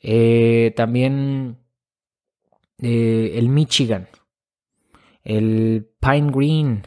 Eh, 0.02 0.72
también 0.76 1.58
eh, 2.78 3.32
el 3.34 3.48
Michigan 3.48 4.08
el 5.24 5.88
Pine 6.00 6.30
Green. 6.30 6.82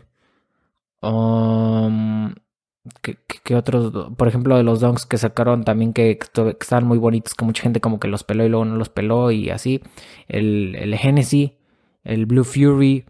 Um, 1.03 2.33
¿qué, 3.01 3.55
otros? 3.55 3.91
Por 4.15 4.27
ejemplo, 4.27 4.55
de 4.55 4.63
los 4.63 4.79
donks 4.79 5.05
que 5.05 5.17
sacaron 5.17 5.65
también 5.65 5.91
que, 5.91 6.17
que, 6.17 6.57
estaban 6.59 6.85
muy 6.85 6.97
bonitos, 6.97 7.33
que 7.33 7.43
mucha 7.43 7.63
gente 7.63 7.81
como 7.81 7.99
que 7.99 8.07
los 8.07 8.23
peló 8.23 8.45
y 8.45 8.49
luego 8.49 8.65
no 8.65 8.77
los 8.77 8.89
peló 8.89 9.31
y 9.31 9.49
así. 9.49 9.81
El, 10.27 10.75
el 10.75 10.95
Genesis, 10.95 11.51
el 12.03 12.25
Blue 12.25 12.45
Fury. 12.45 13.05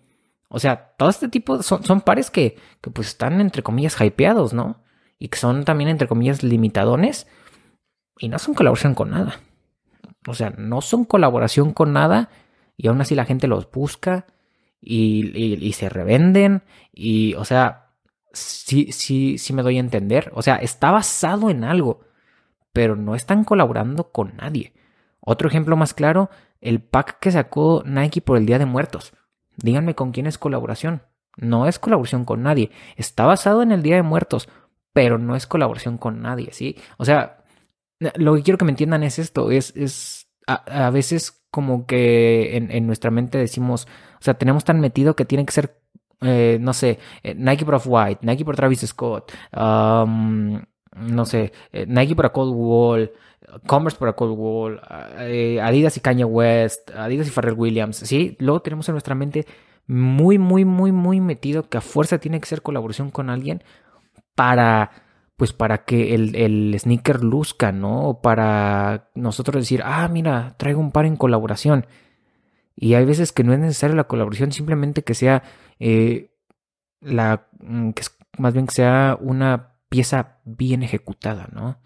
O 0.49 0.59
sea, 0.59 0.95
todo 0.97 1.09
este 1.09 1.27
tipo 1.29 1.61
son, 1.61 1.83
son 1.83 2.01
pares 2.01 2.31
que, 2.31 2.57
que 2.81 2.89
pues 2.89 3.09
están 3.09 3.39
entre 3.39 3.61
comillas 3.61 3.99
hypeados, 4.01 4.53
¿no? 4.53 4.81
Y 5.19 5.27
que 5.27 5.37
son 5.37 5.63
también 5.63 5.89
entre 5.89 6.07
comillas 6.07 6.43
limitadones. 6.43 7.27
Y 8.17 8.29
no 8.29 8.39
son 8.39 8.55
colaboración 8.55 8.95
con 8.95 9.11
nada. 9.11 9.39
O 10.27 10.33
sea, 10.33 10.51
no 10.57 10.81
son 10.81 11.05
colaboración 11.05 11.73
con 11.73 11.93
nada. 11.93 12.29
Y 12.75 12.87
aún 12.87 13.01
así 13.01 13.13
la 13.13 13.25
gente 13.25 13.47
los 13.47 13.69
busca 13.69 14.25
y, 14.83 15.73
se 15.73 15.89
revenden 15.89 16.63
y, 16.91 17.35
o 17.35 17.45
sea, 17.45 17.82
sí, 18.33 18.91
sí, 18.91 19.37
sí 19.37 19.53
me 19.53 19.63
doy 19.63 19.77
a 19.77 19.81
entender. 19.81 20.31
O 20.35 20.41
sea, 20.41 20.57
está 20.57 20.91
basado 20.91 21.49
en 21.49 21.63
algo, 21.63 22.01
pero 22.73 22.95
no 22.95 23.15
están 23.15 23.43
colaborando 23.43 24.11
con 24.11 24.35
nadie. 24.35 24.73
Otro 25.19 25.47
ejemplo 25.47 25.77
más 25.77 25.93
claro, 25.93 26.29
el 26.59 26.81
pack 26.81 27.19
que 27.19 27.31
sacó 27.31 27.83
Nike 27.85 28.21
por 28.21 28.37
el 28.37 28.45
Día 28.45 28.59
de 28.59 28.65
Muertos. 28.65 29.13
Díganme 29.55 29.95
con 29.95 30.11
quién 30.11 30.27
es 30.27 30.37
colaboración. 30.37 31.03
No 31.37 31.67
es 31.67 31.79
colaboración 31.79 32.25
con 32.25 32.43
nadie. 32.43 32.71
Está 32.97 33.25
basado 33.25 33.61
en 33.61 33.71
el 33.71 33.83
Día 33.83 33.95
de 33.95 34.03
Muertos, 34.03 34.49
pero 34.91 35.17
no 35.17 35.35
es 35.35 35.47
colaboración 35.47 35.97
con 35.97 36.21
nadie, 36.21 36.51
¿sí? 36.51 36.77
O 36.97 37.05
sea, 37.05 37.43
lo 38.15 38.35
que 38.35 38.43
quiero 38.43 38.57
que 38.57 38.65
me 38.65 38.71
entiendan 38.71 39.03
es 39.03 39.19
esto, 39.19 39.51
es, 39.51 39.75
es 39.75 40.27
a, 40.47 40.89
veces 40.89 41.43
como 41.49 41.85
que 41.85 42.57
en, 42.57 42.71
en, 42.71 42.85
nuestra 42.85 43.11
mente 43.11 43.37
decimos, 43.37 43.87
o 44.19 44.23
sea, 44.23 44.33
tenemos 44.35 44.63
tan 44.65 44.79
metido 44.79 45.15
que 45.15 45.25
tiene 45.25 45.45
que 45.45 45.53
ser, 45.53 45.81
eh, 46.23 46.57
no 46.59 46.73
sé, 46.73 46.99
eh, 47.21 47.35
Nike 47.35 47.65
por 47.65 47.75
Off-White, 47.75 48.25
Nike 48.25 48.45
por 48.45 48.55
Travis 48.55 48.81
Scott, 48.81 49.31
um, 49.55 50.61
no 50.95 51.25
sé, 51.25 51.51
eh, 51.71 51.85
Nike 51.87 52.15
para 52.15 52.29
Cold 52.29 52.53
Wall, 52.55 53.11
Commerce 53.67 53.97
para 53.97 54.13
Cold 54.13 54.37
Wall, 54.37 54.81
Adidas 55.61 55.97
y 55.97 55.99
Kanye 55.99 56.25
West, 56.25 56.91
Adidas 56.95 57.27
y 57.27 57.31
Pharrell 57.31 57.55
Williams, 57.57 57.97
¿sí? 57.97 58.35
Luego 58.39 58.61
tenemos 58.61 58.87
en 58.89 58.93
nuestra 58.93 59.15
mente 59.15 59.45
muy, 59.85 60.37
muy, 60.37 60.65
muy, 60.65 60.91
muy 60.91 61.19
metido 61.19 61.69
que 61.69 61.77
a 61.77 61.81
fuerza 61.81 62.19
tiene 62.19 62.39
que 62.39 62.47
ser 62.47 62.61
colaboración 62.61 63.11
con 63.11 63.29
alguien 63.29 63.63
para, 64.35 64.91
pues 65.35 65.53
para 65.53 65.85
que 65.85 66.15
el, 66.15 66.35
el 66.35 66.75
sneaker 66.79 67.23
luzca, 67.23 67.71
¿no? 67.71 68.09
O 68.09 68.21
para 68.21 69.09
nosotros 69.15 69.61
decir, 69.61 69.81
ah, 69.83 70.07
mira, 70.07 70.55
traigo 70.57 70.79
un 70.79 70.91
par 70.91 71.05
en 71.05 71.17
colaboración. 71.17 71.85
Y 72.75 72.95
hay 72.95 73.05
veces 73.05 73.31
que 73.31 73.43
no 73.43 73.53
es 73.53 73.59
necesaria 73.59 73.95
la 73.95 74.05
colaboración, 74.05 74.51
simplemente 74.51 75.03
que 75.03 75.13
sea 75.13 75.43
eh, 75.85 76.31
la, 77.01 77.47
mm, 77.59 77.89
que 77.89 78.03
más 78.37 78.53
bien 78.53 78.67
que 78.67 78.75
sea 78.75 79.17
una 79.19 79.73
pieza 79.89 80.39
bien 80.45 80.81
ejecutada, 80.81 81.49
¿no? 81.51 81.77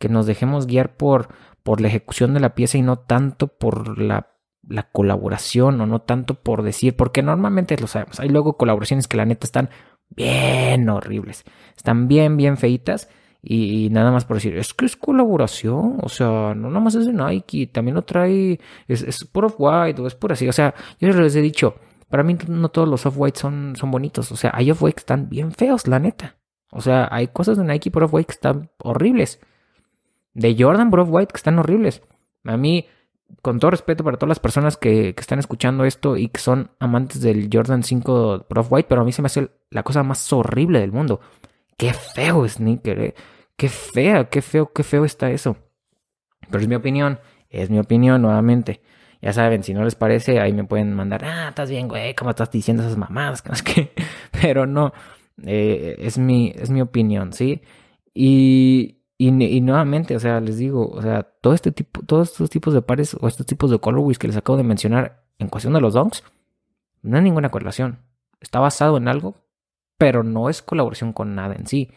Que 0.00 0.08
nos 0.08 0.26
dejemos 0.26 0.66
guiar 0.66 0.96
por, 0.96 1.28
por 1.62 1.80
la 1.80 1.86
ejecución 1.86 2.34
de 2.34 2.40
la 2.40 2.56
pieza 2.56 2.78
y 2.78 2.82
no 2.82 2.98
tanto 2.98 3.46
por 3.46 4.00
la, 4.02 4.32
la 4.68 4.90
colaboración 4.90 5.80
o 5.80 5.86
no 5.86 6.00
tanto 6.00 6.34
por 6.34 6.64
decir, 6.64 6.96
porque 6.96 7.22
normalmente 7.22 7.76
lo 7.78 7.86
sabemos, 7.86 8.18
hay 8.18 8.28
luego 8.28 8.56
colaboraciones 8.56 9.06
que 9.06 9.16
la 9.16 9.24
neta 9.24 9.46
están 9.46 9.70
bien 10.10 10.88
horribles, 10.88 11.44
están 11.76 12.08
bien, 12.08 12.36
bien 12.36 12.56
feitas 12.56 13.08
y, 13.40 13.88
nada 13.90 14.10
más 14.10 14.24
por 14.24 14.38
decir, 14.38 14.58
es 14.58 14.74
que 14.74 14.84
es 14.84 14.96
colaboración, 14.96 15.98
o 16.02 16.08
sea, 16.08 16.54
no 16.56 16.68
nada 16.68 16.80
más 16.80 16.96
es 16.96 17.06
de 17.06 17.12
Nike, 17.12 17.68
también 17.68 17.94
lo 17.94 18.02
trae, 18.02 18.58
es, 18.88 19.02
es 19.02 19.24
por 19.24 19.44
off-white 19.44 20.02
o 20.02 20.08
es 20.08 20.16
por 20.16 20.32
así, 20.32 20.48
o 20.48 20.52
sea, 20.52 20.74
yo 20.98 21.08
les 21.08 21.36
he 21.36 21.40
dicho, 21.40 21.76
para 22.08 22.22
mí 22.22 22.36
no 22.46 22.68
todos 22.70 22.88
los 22.88 23.06
off-white 23.06 23.38
son, 23.38 23.74
son 23.76 23.90
bonitos, 23.90 24.32
o 24.32 24.36
sea, 24.36 24.50
hay 24.54 24.70
off-white 24.70 24.96
que 24.96 25.00
están 25.00 25.28
bien 25.28 25.52
feos, 25.52 25.86
la 25.86 25.98
neta. 25.98 26.36
O 26.70 26.80
sea, 26.80 27.08
hay 27.10 27.28
cosas 27.28 27.56
de 27.56 27.64
Nike 27.64 27.90
por 27.90 28.04
off-white 28.04 28.26
que 28.26 28.32
están 28.32 28.70
horribles. 28.78 29.40
De 30.34 30.54
Jordan 30.58 30.90
por 30.90 31.00
off-white 31.00 31.32
que 31.32 31.38
están 31.38 31.58
horribles. 31.58 32.02
A 32.44 32.56
mí, 32.56 32.86
con 33.42 33.58
todo 33.58 33.70
respeto 33.70 34.04
para 34.04 34.16
todas 34.16 34.28
las 34.28 34.40
personas 34.40 34.76
que, 34.76 35.14
que, 35.14 35.20
están 35.20 35.38
escuchando 35.38 35.84
esto 35.84 36.16
y 36.16 36.28
que 36.28 36.40
son 36.40 36.70
amantes 36.78 37.20
del 37.20 37.48
Jordan 37.52 37.82
5 37.82 38.46
Pro 38.48 38.66
White, 38.68 38.86
pero 38.88 39.02
a 39.02 39.04
mí 39.04 39.12
se 39.12 39.22
me 39.22 39.26
hace 39.26 39.50
la 39.70 39.82
cosa 39.82 40.02
más 40.02 40.32
horrible 40.32 40.80
del 40.80 40.92
mundo. 40.92 41.20
Qué 41.76 41.92
feo 41.92 42.46
sneaker, 42.46 43.00
eh. 43.00 43.14
Qué 43.56 43.68
fea, 43.68 44.28
qué 44.28 44.42
feo, 44.42 44.72
qué 44.72 44.82
feo 44.82 45.04
está 45.04 45.30
eso. 45.30 45.56
Pero 46.50 46.60
es 46.60 46.68
mi 46.68 46.74
opinión, 46.74 47.18
es 47.50 47.70
mi 47.70 47.78
opinión 47.78 48.22
nuevamente. 48.22 48.80
Ya 49.20 49.32
saben, 49.32 49.62
si 49.62 49.74
no 49.74 49.84
les 49.84 49.96
parece, 49.96 50.40
ahí 50.40 50.52
me 50.52 50.64
pueden 50.64 50.94
mandar, 50.94 51.24
ah, 51.24 51.48
estás 51.48 51.70
bien, 51.70 51.88
güey, 51.88 52.14
¿cómo 52.14 52.30
estás 52.30 52.50
diciendo 52.50 52.82
esas 52.82 52.96
mamadas? 52.96 53.42
Que 53.64 53.92
Pero 54.40 54.66
no, 54.66 54.92
eh, 55.44 55.96
es, 55.98 56.18
mi, 56.18 56.52
es 56.54 56.70
mi 56.70 56.80
opinión, 56.80 57.32
¿sí? 57.32 57.62
Y, 58.14 58.98
y, 59.16 59.60
nuevamente, 59.60 60.14
o 60.16 60.20
sea, 60.20 60.40
les 60.40 60.58
digo, 60.58 60.88
o 60.88 61.02
sea, 61.02 61.22
todo 61.22 61.54
este 61.54 61.72
tipo, 61.72 62.02
todos 62.02 62.30
estos 62.30 62.50
tipos 62.50 62.74
de 62.74 62.82
pares 62.82 63.16
o 63.20 63.26
estos 63.26 63.46
tipos 63.46 63.70
de 63.70 63.78
colorways 63.78 64.18
que 64.18 64.28
les 64.28 64.36
acabo 64.36 64.56
de 64.56 64.64
mencionar 64.64 65.24
en 65.38 65.48
cuestión 65.48 65.74
de 65.74 65.80
los 65.80 65.94
donks, 65.94 66.22
no 67.02 67.16
hay 67.16 67.22
ninguna 67.22 67.50
correlación. 67.50 67.98
Está 68.40 68.60
basado 68.60 68.96
en 68.96 69.08
algo, 69.08 69.34
pero 69.98 70.22
no 70.22 70.48
es 70.48 70.62
colaboración 70.62 71.12
con 71.12 71.34
nada 71.34 71.54
en 71.56 71.66
sí. 71.66 71.90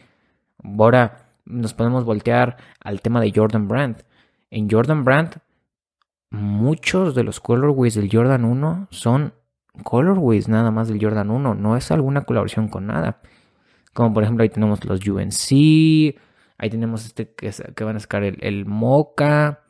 Ahora 0.62 1.28
nos 1.44 1.74
podemos 1.74 2.04
voltear 2.04 2.56
al 2.80 3.00
tema 3.00 3.20
de 3.20 3.32
Jordan 3.34 3.68
Brand. 3.68 4.04
En 4.50 4.68
Jordan 4.70 5.04
Brand, 5.04 5.38
muchos 6.32 7.14
de 7.14 7.24
los 7.24 7.40
colorways 7.40 7.94
del 7.94 8.08
Jordan 8.10 8.44
1 8.44 8.88
son 8.90 9.34
colorways 9.84 10.48
nada 10.48 10.70
más 10.70 10.88
del 10.88 11.02
Jordan 11.02 11.30
1, 11.30 11.54
no 11.54 11.76
es 11.76 11.90
alguna 11.90 12.22
colaboración 12.22 12.68
con 12.68 12.86
nada. 12.86 13.20
Como 13.92 14.14
por 14.14 14.22
ejemplo 14.22 14.42
ahí 14.42 14.48
tenemos 14.48 14.82
los 14.84 15.06
UNC, 15.06 16.16
ahí 16.58 16.70
tenemos 16.70 17.04
este 17.04 17.34
que, 17.34 17.50
que 17.74 17.84
van 17.84 17.96
a 17.96 18.00
sacar 18.00 18.24
el, 18.24 18.64
Mocha, 18.64 19.60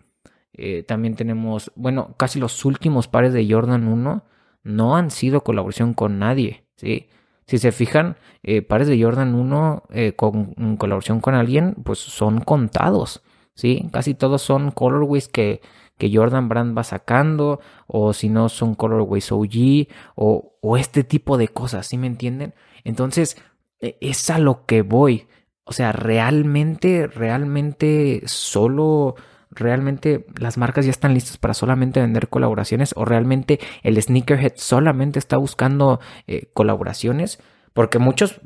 eh, 0.52 0.85
también 0.85 1.16
tenemos, 1.16 1.73
bueno, 1.75 2.14
casi 2.16 2.38
los 2.38 2.64
últimos 2.64 3.09
pares 3.09 3.33
de 3.33 3.47
Jordan 3.50 3.88
1 3.88 4.25
no 4.62 4.97
han 4.97 5.11
sido 5.11 5.42
colaboración 5.42 5.95
con 5.95 6.21
nadie. 6.21 6.64
Si 6.76 7.59
se 7.59 7.73
fijan, 7.73 8.16
eh, 8.45 8.62
pares 8.62 8.87
de 8.87 9.02
Jordan 9.02 9.35
1 9.35 9.83
eh, 9.90 10.12
con 10.14 10.76
colaboración 10.76 11.21
con 11.21 11.35
alguien, 11.35 11.75
pues 11.85 11.99
son 11.99 12.40
contados, 12.40 13.23
¿sí? 13.54 13.88
Casi 13.92 14.14
todos 14.14 14.42
son 14.42 14.71
colorways 14.71 15.26
que 15.26 15.61
que 16.03 16.11
Jordan 16.13 16.49
Brand 16.49 16.77
va 16.77 16.83
sacando, 16.83 17.61
o 17.87 18.13
si 18.13 18.29
no 18.29 18.49
son 18.49 18.75
colorways 18.75 19.31
OG, 19.31 19.87
o, 20.17 20.57
o 20.61 20.77
este 20.77 21.05
tipo 21.05 21.39
de 21.39 21.47
cosas, 21.47 21.87
¿sí 21.87 21.97
me 21.97 22.09
entienden? 22.09 22.55
Entonces, 22.83 23.37
e, 23.81 23.99
es 24.01 24.29
a 24.29 24.41
lo 24.41 24.67
que 24.67 24.83
voy. 24.83 25.29
O 25.63 25.73
sea, 25.73 25.93
realmente, 25.93 27.07
realmente 27.07 28.23
solo, 28.27 29.15
realmente 29.49 30.27
las 30.41 30.59
marcas 30.59 30.87
ya 30.87 30.91
están 30.91 31.15
listas 31.15 31.39
para 31.39 31.55
solamente 31.55 32.01
vender 32.01 32.29
colaboraciones 32.29 32.95
o 32.97 33.05
realmente 33.05 33.61
el 33.85 34.03
sneakerhead 34.03 34.55
solamente 34.57 35.21
está 35.21 35.37
buscando 35.37 36.01
eh, 36.27 36.51
colaboraciones. 36.53 37.39
Porque 37.75 38.01
muchos, 38.01 38.41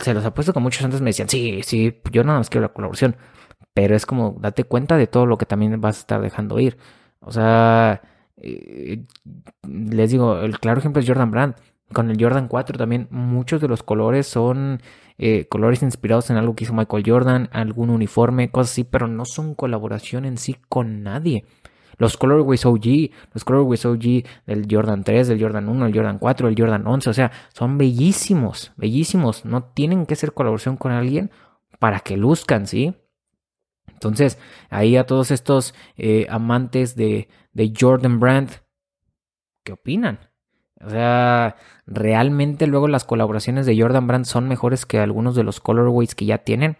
se 0.00 0.14
los 0.14 0.24
apuesto 0.24 0.52
que 0.52 0.60
muchos 0.60 0.84
antes 0.84 1.00
me 1.00 1.10
decían, 1.10 1.28
sí, 1.28 1.60
sí, 1.64 2.00
yo 2.12 2.22
nada 2.22 2.38
más 2.38 2.50
quiero 2.50 2.68
la 2.68 2.72
colaboración. 2.72 3.16
Pero 3.74 3.96
es 3.96 4.06
como, 4.06 4.36
date 4.40 4.64
cuenta 4.64 4.96
de 4.96 5.06
todo 5.06 5.26
lo 5.26 5.36
que 5.38 5.46
también 5.46 5.80
vas 5.80 5.96
a 5.96 6.00
estar 6.00 6.20
dejando 6.22 6.58
ir. 6.60 6.78
O 7.20 7.32
sea, 7.32 8.02
eh, 8.36 9.04
les 9.68 10.10
digo, 10.10 10.38
el 10.40 10.58
claro 10.60 10.78
ejemplo 10.78 11.00
es 11.00 11.08
Jordan 11.08 11.30
Brand. 11.30 11.54
Con 11.92 12.10
el 12.10 12.20
Jordan 12.20 12.48
4 12.48 12.78
también 12.78 13.08
muchos 13.10 13.60
de 13.60 13.68
los 13.68 13.82
colores 13.82 14.26
son 14.26 14.80
eh, 15.18 15.46
colores 15.48 15.82
inspirados 15.82 16.30
en 16.30 16.36
algo 16.36 16.54
que 16.54 16.64
hizo 16.64 16.72
Michael 16.74 17.04
Jordan, 17.06 17.48
algún 17.52 17.90
uniforme, 17.90 18.50
cosas 18.50 18.72
así, 18.72 18.84
pero 18.84 19.06
no 19.06 19.24
son 19.24 19.54
colaboración 19.54 20.24
en 20.24 20.38
sí 20.38 20.56
con 20.68 21.02
nadie. 21.02 21.44
Los 21.96 22.16
colorways 22.16 22.66
OG, 22.66 23.10
los 23.32 23.44
colorways 23.44 23.84
OG 23.86 24.24
del 24.46 24.66
Jordan 24.68 25.04
3, 25.04 25.28
del 25.28 25.40
Jordan 25.40 25.68
1, 25.68 25.86
el 25.86 25.94
Jordan 25.94 26.18
4, 26.18 26.48
el 26.48 26.56
Jordan 26.58 26.86
11, 26.86 27.10
o 27.10 27.12
sea, 27.12 27.30
son 27.52 27.78
bellísimos, 27.78 28.72
bellísimos. 28.76 29.44
No 29.44 29.64
tienen 29.64 30.06
que 30.06 30.16
ser 30.16 30.32
colaboración 30.32 30.76
con 30.76 30.92
alguien 30.92 31.30
para 31.78 32.00
que 32.00 32.16
luzcan, 32.16 32.66
¿sí? 32.66 32.94
Entonces, 33.92 34.38
ahí 34.70 34.96
a 34.96 35.06
todos 35.06 35.30
estos 35.30 35.74
eh, 35.96 36.26
amantes 36.28 36.94
de, 36.96 37.28
de 37.52 37.72
Jordan 37.78 38.20
Brand, 38.20 38.50
¿qué 39.62 39.72
opinan? 39.72 40.18
O 40.84 40.90
sea, 40.90 41.56
realmente 41.86 42.66
luego 42.66 42.88
las 42.88 43.04
colaboraciones 43.04 43.64
de 43.64 43.80
Jordan 43.80 44.06
Brand 44.06 44.24
son 44.26 44.48
mejores 44.48 44.84
que 44.84 44.98
algunos 44.98 45.34
de 45.34 45.44
los 45.44 45.60
colorways 45.60 46.14
que 46.14 46.26
ya 46.26 46.38
tienen. 46.38 46.76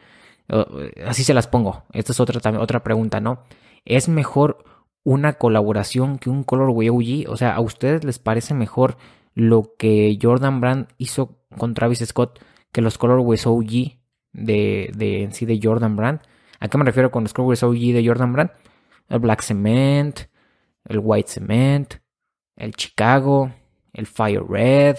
Así 1.07 1.25
se 1.25 1.33
las 1.33 1.47
pongo. 1.47 1.85
Esta 1.93 2.13
es 2.13 2.21
otra, 2.21 2.61
otra 2.61 2.83
pregunta, 2.83 3.21
¿no? 3.21 3.45
¿Es 3.85 4.09
mejor 4.09 4.65
una 5.05 5.35
colaboración 5.35 6.19
que 6.19 6.29
un 6.29 6.45
colorway 6.45 6.91
OG? 6.91 7.31
O 7.31 7.37
sea, 7.37 7.55
¿a 7.55 7.61
ustedes 7.61 8.05
les 8.05 8.19
parece 8.19 8.53
mejor 8.53 8.97
lo 9.35 9.75
que 9.79 10.19
Jordan 10.21 10.61
Brand 10.61 10.89
hizo 10.99 11.39
con 11.57 11.75
Travis 11.75 12.05
Scott 12.05 12.41
que 12.73 12.83
los 12.83 12.99
colorways 12.99 13.47
OG 13.47 13.97
de, 14.33 14.91
de 14.95 15.23
en 15.23 15.33
sí 15.33 15.47
de 15.47 15.61
Jordan 15.63 15.97
Brand? 15.97 16.21
¿A 16.65 16.69
qué 16.69 16.79
me 16.79 16.85
refiero 16.87 17.11
con 17.11 17.27
colorways 17.27 17.63
OG 17.63 17.93
de 17.93 18.03
Jordan 18.07 18.33
Brand? 18.33 18.51
El 19.11 19.19
Black 19.19 19.43
Cement, 19.43 20.19
el 20.87 20.99
White 20.99 21.31
Cement, 21.31 21.97
el 22.57 22.75
Chicago, 22.75 23.53
el 23.93 24.07
Fire 24.07 24.43
Red, 24.49 24.97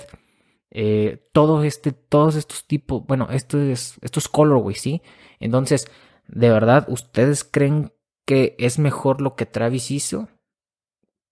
eh, 0.69 1.27
todo 1.33 1.63
este, 1.63 1.91
todos 1.91 2.35
estos 2.35 2.67
tipos, 2.67 3.03
bueno, 3.07 3.29
estos, 3.31 3.97
estos 3.99 4.29
colorways, 4.29 4.79
¿sí? 4.79 5.01
Entonces, 5.39 5.87
de 6.27 6.51
verdad, 6.51 6.85
¿ustedes 6.87 7.43
creen 7.43 7.91
que 8.27 8.55
es 8.59 8.77
mejor 8.77 9.19
lo 9.19 9.35
que 9.35 9.47
Travis 9.47 9.89
hizo 9.89 10.27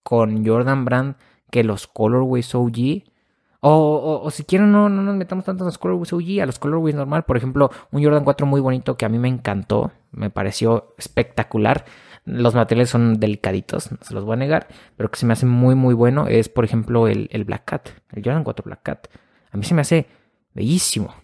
con 0.02 0.44
Jordan 0.44 0.84
Brand 0.84 1.14
que 1.52 1.62
los 1.62 1.86
colorways 1.86 2.52
OG? 2.56 3.04
O, 3.60 4.20
o, 4.24 4.30
si 4.32 4.42
quieren, 4.42 4.72
no, 4.72 4.88
no 4.88 5.00
nos 5.00 5.14
metamos 5.14 5.44
tanto 5.44 5.62
en 5.62 5.66
los 5.66 5.78
colorways 5.78 6.12
OG, 6.12 6.42
a 6.42 6.46
los 6.46 6.58
colorways 6.58 6.96
normal. 6.96 7.22
Por 7.22 7.36
ejemplo, 7.36 7.70
un 7.92 8.02
Jordan 8.02 8.24
4 8.24 8.48
muy 8.48 8.60
bonito 8.60 8.96
que 8.96 9.04
a 9.04 9.08
mí 9.08 9.20
me 9.20 9.28
encantó, 9.28 9.92
me 10.14 10.30
pareció 10.30 10.94
espectacular. 10.98 11.84
Los 12.24 12.54
materiales 12.54 12.90
son 12.90 13.20
delicaditos, 13.20 13.92
no 13.92 13.98
se 14.00 14.14
los 14.14 14.24
voy 14.24 14.34
a 14.34 14.36
negar, 14.36 14.68
pero 14.96 15.10
que 15.10 15.18
se 15.18 15.26
me 15.26 15.34
hace 15.34 15.46
muy, 15.46 15.74
muy 15.74 15.94
bueno 15.94 16.26
es, 16.26 16.48
por 16.48 16.64
ejemplo, 16.64 17.06
el, 17.06 17.28
el 17.32 17.44
Black 17.44 17.64
Cat, 17.66 17.88
el 18.12 18.22
Jordan 18.24 18.44
4 18.44 18.64
Black 18.64 18.82
Cat. 18.82 19.08
A 19.50 19.56
mí 19.56 19.64
se 19.64 19.74
me 19.74 19.82
hace 19.82 20.06
bellísimo. 20.54 21.14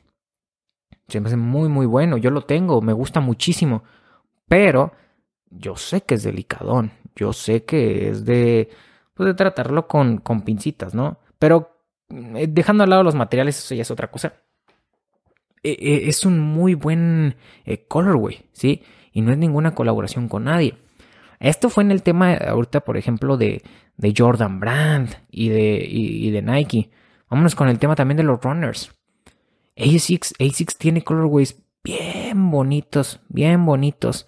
Se 1.09 1.21
me 1.21 1.29
hace 1.29 1.37
muy, 1.37 1.69
muy 1.69 1.87
bueno. 1.87 2.17
Yo 2.17 2.31
lo 2.31 2.43
tengo, 2.43 2.81
me 2.83 2.93
gusta 2.93 3.21
muchísimo. 3.21 3.83
Pero 4.47 4.93
yo 5.51 5.77
sé 5.77 6.03
que 6.03 6.15
es 6.15 6.23
delicadón. 6.23 6.93
Yo 7.17 7.33
sé 7.33 7.65
que 7.65 8.09
es 8.09 8.25
de, 8.25 8.71
pues, 9.15 9.27
de 9.27 9.35
tratarlo 9.35 9.89
con, 9.89 10.19
con 10.19 10.43
pincitas, 10.43 10.95
¿no? 10.95 11.19
Pero 11.39 11.85
eh, 12.09 12.47
dejando 12.49 12.85
al 12.85 12.91
lado 12.91 13.03
los 13.03 13.15
materiales, 13.15 13.59
eso 13.59 13.75
ya 13.75 13.83
es 13.83 13.91
otra 13.91 14.11
cosa. 14.11 14.35
Eh, 15.63 15.77
eh, 15.79 16.01
es 16.05 16.25
un 16.25 16.39
muy 16.39 16.75
buen 16.75 17.37
colorway, 17.89 18.47
¿sí? 18.53 18.83
Y 19.13 19.21
no 19.23 19.33
es 19.33 19.39
ninguna 19.39 19.75
colaboración 19.75 20.29
con 20.29 20.45
nadie. 20.45 20.75
Esto 21.41 21.71
fue 21.71 21.83
en 21.83 21.91
el 21.91 22.03
tema 22.03 22.35
ahorita, 22.35 22.81
por 22.81 22.99
ejemplo, 22.99 23.39
de, 23.39 23.63
de 23.97 24.15
Jordan 24.17 24.61
Brand 24.61 25.11
y 25.31 25.49
de, 25.49 25.87
y, 25.89 26.31
de 26.31 26.43
Nike. 26.43 26.91
Vámonos 27.31 27.55
con 27.55 27.69
el 27.69 27.79
tema 27.79 27.95
también 27.95 28.19
de 28.19 28.23
los 28.23 28.41
runners. 28.43 28.95
ASICS, 29.77 30.35
ASICS 30.39 30.77
tiene 30.77 31.03
colorways 31.03 31.63
bien 31.83 32.51
bonitos, 32.51 33.21
bien 33.29 33.65
bonitos. 33.65 34.27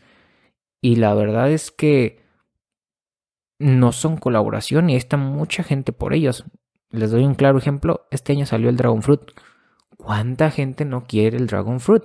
Y 0.81 0.97
la 0.97 1.13
verdad 1.13 1.51
es 1.51 1.71
que 1.71 2.23
no 3.59 3.93
son 3.93 4.17
colaboración 4.17 4.89
y 4.89 4.97
está 4.97 5.17
mucha 5.17 5.63
gente 5.63 5.93
por 5.93 6.15
ellos. 6.15 6.45
Les 6.91 7.11
doy 7.11 7.25
un 7.25 7.35
claro 7.35 7.59
ejemplo. 7.59 8.07
Este 8.11 8.33
año 8.33 8.47
salió 8.47 8.71
el 8.71 8.77
Dragon 8.77 9.03
Fruit. 9.03 9.21
¿Cuánta 10.03 10.51
gente 10.51 10.85
no 10.85 11.05
quiere 11.05 11.37
el 11.37 11.47
Dragon 11.47 11.79
Fruit? 11.79 12.03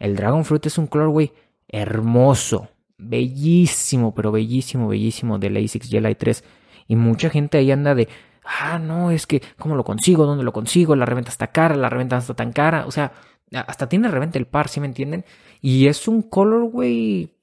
El 0.00 0.16
Dragon 0.16 0.44
Fruit 0.44 0.66
es 0.66 0.76
un 0.76 0.88
colorway 0.88 1.32
hermoso, 1.68 2.68
bellísimo, 2.98 4.12
pero 4.12 4.32
bellísimo, 4.32 4.88
bellísimo 4.88 5.38
del 5.38 5.56
ASICS 5.56 5.88
Jelly 5.88 6.16
3. 6.16 6.42
Y 6.88 6.96
mucha 6.96 7.30
gente 7.30 7.58
ahí 7.58 7.70
anda 7.70 7.94
de, 7.94 8.08
ah, 8.44 8.80
no, 8.80 9.12
es 9.12 9.28
que, 9.28 9.40
¿cómo 9.56 9.76
lo 9.76 9.84
consigo? 9.84 10.26
¿Dónde 10.26 10.42
lo 10.42 10.52
consigo? 10.52 10.96
La 10.96 11.06
reventa 11.06 11.30
está 11.30 11.46
cara, 11.46 11.76
la 11.76 11.88
reventa 11.88 12.18
está 12.18 12.34
tan 12.34 12.52
cara. 12.52 12.86
O 12.86 12.90
sea, 12.90 13.12
hasta 13.52 13.88
tiene 13.88 14.08
reventa 14.08 14.38
el 14.38 14.46
par, 14.46 14.68
¿sí 14.68 14.80
me 14.80 14.86
entienden? 14.86 15.24
Y 15.60 15.86
es 15.86 16.08
un 16.08 16.22
colorway, 16.22 17.36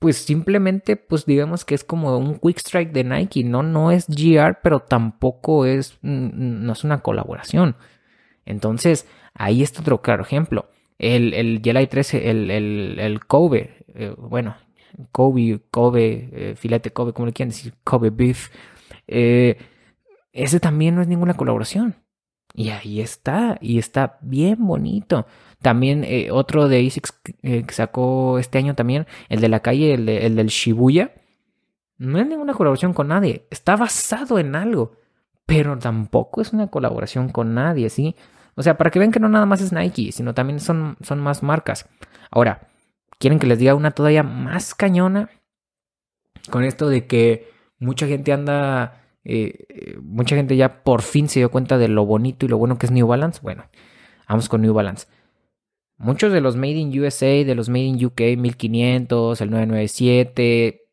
pues 0.00 0.16
simplemente, 0.16 0.96
pues 0.96 1.26
digamos 1.26 1.64
que 1.64 1.76
es 1.76 1.84
como 1.84 2.18
un 2.18 2.40
quick 2.40 2.58
strike 2.58 2.92
de 2.92 3.04
Nike, 3.04 3.44
¿no? 3.44 3.62
No 3.62 3.92
es 3.92 4.08
GR, 4.08 4.58
pero 4.64 4.80
tampoco 4.80 5.64
es, 5.64 5.96
no 6.02 6.72
es 6.72 6.82
una 6.82 7.02
colaboración. 7.02 7.76
Entonces, 8.44 9.06
ahí 9.34 9.62
está 9.62 9.80
otro 9.80 10.02
claro 10.02 10.22
ejemplo. 10.22 10.68
El, 10.98 11.34
el 11.34 11.62
13, 11.62 12.30
el, 12.30 12.50
el, 12.50 12.98
el 13.00 13.26
Kobe, 13.26 13.84
eh, 13.94 14.14
bueno, 14.16 14.56
Kobe, 15.10 15.60
Kobe, 15.70 16.30
eh, 16.32 16.54
filete 16.56 16.92
Kobe, 16.92 17.12
como 17.12 17.26
le 17.26 17.32
quieran 17.32 17.50
decir, 17.50 17.74
Kobe 17.82 18.10
Beef, 18.10 18.50
eh, 19.08 19.56
ese 20.32 20.60
también 20.60 20.94
no 20.94 21.02
es 21.02 21.08
ninguna 21.08 21.34
colaboración. 21.34 21.96
Y 22.54 22.68
ahí 22.68 23.00
está, 23.00 23.58
y 23.60 23.78
está 23.78 24.18
bien 24.20 24.58
bonito. 24.60 25.26
También 25.60 26.06
otro 26.32 26.68
de 26.68 26.86
ASICS 26.86 27.12
que 27.42 27.64
sacó 27.70 28.38
este 28.38 28.58
año 28.58 28.74
también, 28.74 29.06
el 29.30 29.40
de 29.40 29.48
la 29.48 29.60
calle, 29.60 29.94
el, 29.94 30.08
el 30.08 30.36
del 30.36 30.48
Shibuya. 30.48 31.14
No 31.96 32.18
es 32.18 32.26
ninguna 32.26 32.52
colaboración 32.52 32.92
con 32.92 33.08
nadie. 33.08 33.46
Está 33.50 33.76
basado 33.76 34.38
en 34.38 34.54
algo. 34.54 34.92
Pero 35.52 35.78
tampoco 35.78 36.40
es 36.40 36.52
una 36.54 36.68
colaboración 36.68 37.28
con 37.28 37.52
nadie, 37.52 37.90
¿sí? 37.90 38.16
O 38.54 38.62
sea, 38.62 38.78
para 38.78 38.90
que 38.90 38.98
vean 38.98 39.12
que 39.12 39.20
no 39.20 39.28
nada 39.28 39.44
más 39.44 39.60
es 39.60 39.72
Nike, 39.72 40.10
sino 40.10 40.32
también 40.32 40.60
son, 40.60 40.96
son 41.02 41.20
más 41.20 41.42
marcas. 41.42 41.88
Ahora, 42.30 42.68
¿quieren 43.18 43.38
que 43.38 43.46
les 43.46 43.58
diga 43.58 43.74
una 43.74 43.90
todavía 43.90 44.22
más 44.22 44.74
cañona? 44.74 45.28
Con 46.50 46.64
esto 46.64 46.88
de 46.88 47.06
que 47.06 47.50
mucha 47.78 48.06
gente 48.06 48.32
anda 48.32 49.02
eh, 49.24 49.98
mucha 50.02 50.36
gente 50.36 50.56
ya 50.56 50.82
por 50.82 51.02
fin 51.02 51.28
se 51.28 51.40
dio 51.40 51.50
cuenta 51.50 51.78
de 51.78 51.88
lo 51.88 52.06
bonito 52.06 52.46
y 52.46 52.48
lo 52.48 52.58
bueno 52.58 52.78
que 52.78 52.86
es 52.86 52.92
New 52.92 53.06
Balance. 53.06 53.40
Bueno, 53.42 53.66
vamos 54.28 54.48
con 54.48 54.62
New 54.62 54.72
Balance. 54.72 55.06
Muchos 55.98 56.32
de 56.32 56.40
los 56.40 56.56
Made 56.56 56.72
in 56.72 56.98
USA, 56.98 57.44
de 57.44 57.54
los 57.54 57.68
Made 57.68 57.84
in 57.84 58.04
UK 58.04 58.38
1500, 58.38 59.40
el 59.40 59.50
997, 59.50 60.86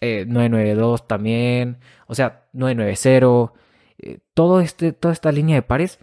992 0.00 1.06
también, 1.06 1.78
o 2.06 2.14
sea, 2.14 2.48
990, 2.54 3.52
eh, 3.98 4.18
todo 4.34 4.60
este, 4.60 4.92
toda 4.92 5.12
esta 5.12 5.32
línea 5.32 5.56
de 5.56 5.62
pares 5.62 5.98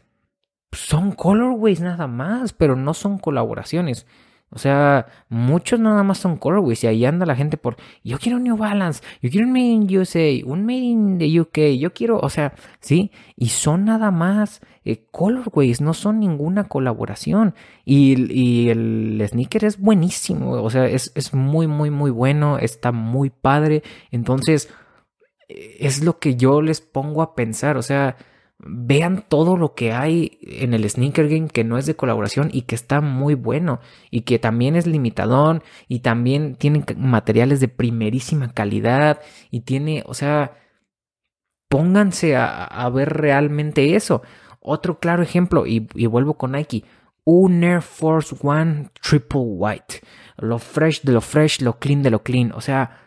son 0.72 1.12
colorways 1.12 1.82
nada 1.82 2.08
más, 2.08 2.54
pero 2.54 2.76
no 2.76 2.94
son 2.94 3.18
colaboraciones. 3.18 4.06
O 4.52 4.58
sea, 4.58 5.08
muchos 5.28 5.80
nada 5.80 6.04
más 6.04 6.20
son 6.20 6.38
colorways 6.38 6.84
y 6.84 6.88
ahí 6.88 7.04
anda 7.04 7.26
la 7.26 7.36
gente 7.36 7.58
por, 7.58 7.76
yo 8.04 8.20
quiero 8.20 8.38
un 8.38 8.44
New 8.44 8.56
Balance, 8.56 9.04
yo 9.22 9.30
quiero 9.30 9.48
un 9.48 9.54
Made 9.54 9.66
in 9.66 9.98
USA, 9.98 10.46
un 10.46 10.66
Made 10.66 10.78
in 10.78 11.18
the 11.18 11.42
UK, 11.42 11.78
yo 11.78 11.94
quiero, 11.94 12.20
o 12.20 12.30
sea, 12.30 12.54
sí, 12.80 13.12
y 13.36 13.48
son 13.50 13.86
nada 13.86 14.12
más 14.12 14.62
eh, 14.86 15.08
colorways, 15.12 15.82
no 15.82 15.94
son 15.94 16.20
ninguna 16.20 16.66
colaboración. 16.66 17.56
Y, 17.84 18.32
y, 18.32 18.70
el 18.70 19.26
sneaker 19.28 19.66
es 19.66 19.80
buenísimo, 19.80 20.52
o 20.52 20.70
sea, 20.70 20.86
es, 20.86 21.12
es 21.16 21.34
muy, 21.34 21.68
muy, 21.68 21.90
muy 21.90 22.12
bueno, 22.12 22.58
está 22.58 22.92
muy 22.92 23.32
padre. 23.32 23.84
Entonces, 24.12 24.70
es 25.48 26.04
lo 26.04 26.20
que 26.20 26.36
yo 26.36 26.62
les 26.62 26.82
pongo 26.82 27.22
a 27.22 27.36
pensar, 27.36 27.78
o 27.78 27.82
sea, 27.82 28.18
vean 28.58 29.26
todo 29.28 29.58
lo 29.58 29.76
que 29.76 29.92
hay 29.92 30.40
en 30.42 30.74
el 30.74 30.90
sneaker 30.90 31.28
game 31.28 31.50
que 31.50 31.64
no 31.64 31.78
es 31.78 31.86
de 31.86 31.96
colaboración 31.96 32.50
y 32.52 32.64
que 32.64 32.76
está 32.76 33.02
muy 33.02 33.36
bueno 33.36 33.80
y 34.12 34.22
que 34.22 34.40
también 34.40 34.76
es 34.76 34.88
limitadón 34.88 35.62
y 35.88 36.00
también 36.00 36.56
tiene 36.56 36.84
materiales 36.98 37.60
de 37.60 37.68
primerísima 37.68 38.54
calidad 38.54 39.22
y 39.52 39.62
tiene, 39.62 40.04
o 40.06 40.14
sea, 40.14 40.58
pónganse 41.70 42.36
a, 42.38 42.90
ver 42.90 43.10
realmente 43.10 43.96
eso. 43.96 44.22
Otro 44.62 45.00
claro 45.00 45.22
ejemplo, 45.22 45.68
y, 45.68 45.88
y, 45.94 46.08
vuelvo 46.08 46.38
con 46.38 46.54
Nike, 46.54 46.86
un 47.24 47.64
Air 47.64 47.82
Force 47.82 48.36
One 48.42 48.90
Triple 49.02 49.42
White, 49.42 50.02
lo 50.38 50.58
fresh 50.58 51.02
de 51.02 51.14
lo 51.14 51.22
fresh, 51.22 51.62
lo 51.62 51.78
clean 51.78 52.02
de 52.02 52.10
lo 52.10 52.24
clean, 52.24 52.52
o 52.52 52.62
sea, 52.62 53.05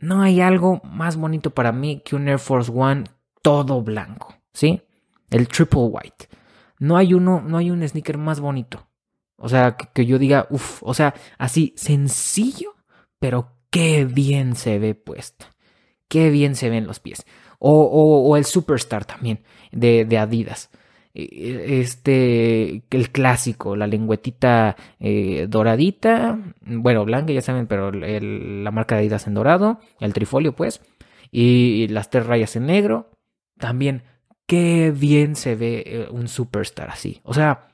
no 0.00 0.22
hay 0.22 0.40
algo 0.40 0.80
más 0.84 1.16
bonito 1.16 1.50
para 1.50 1.72
mí 1.72 2.02
que 2.04 2.16
un 2.16 2.28
Air 2.28 2.38
Force 2.38 2.72
One 2.74 3.04
todo 3.42 3.82
blanco. 3.82 4.34
¿sí? 4.52 4.82
El 5.30 5.48
triple 5.48 5.82
white. 5.82 6.28
No 6.78 6.96
hay 6.96 7.14
uno, 7.14 7.40
no 7.40 7.58
hay 7.58 7.70
un 7.70 7.86
sneaker 7.86 8.18
más 8.18 8.40
bonito. 8.40 8.88
O 9.36 9.48
sea, 9.48 9.76
que, 9.76 10.06
yo 10.06 10.18
diga, 10.18 10.46
uff, 10.50 10.82
o 10.82 10.94
sea, 10.94 11.14
así 11.38 11.72
sencillo, 11.76 12.74
pero 13.18 13.52
qué 13.70 14.04
bien 14.04 14.56
se 14.56 14.78
ve 14.78 14.94
puesto. 14.94 15.46
Qué 16.08 16.30
bien 16.30 16.56
se 16.56 16.68
ven 16.68 16.86
los 16.86 17.00
pies. 17.00 17.24
O, 17.58 18.36
el 18.36 18.44
Superstar 18.44 19.04
también, 19.04 19.44
de, 19.70 20.18
Adidas. 20.18 20.70
E, 21.14 21.22
e, 21.22 21.80
este, 21.80 22.82
el 22.90 23.10
clásico, 23.10 23.76
la 23.76 23.86
lengüetita 23.86 24.76
eh, 24.98 25.46
doradita, 25.48 26.38
bueno, 26.60 27.04
blanca 27.04 27.32
ya 27.32 27.42
saben, 27.42 27.66
pero 27.66 27.90
la 27.92 28.70
marca 28.70 28.94
de 28.94 29.02
Adidas 29.02 29.26
en 29.26 29.34
dorado, 29.34 29.80
el 29.98 30.12
trifolio 30.12 30.54
pues, 30.54 30.80
y 31.30 31.88
las 31.88 32.10
tres 32.10 32.26
rayas 32.26 32.56
en 32.56 32.66
negro, 32.66 33.10
también 33.58 34.02
qué 34.50 34.90
bien 34.90 35.36
se 35.36 35.54
ve 35.54 35.84
eh, 35.86 36.08
un 36.10 36.26
superstar 36.26 36.90
así. 36.90 37.20
O 37.22 37.32
sea, 37.34 37.68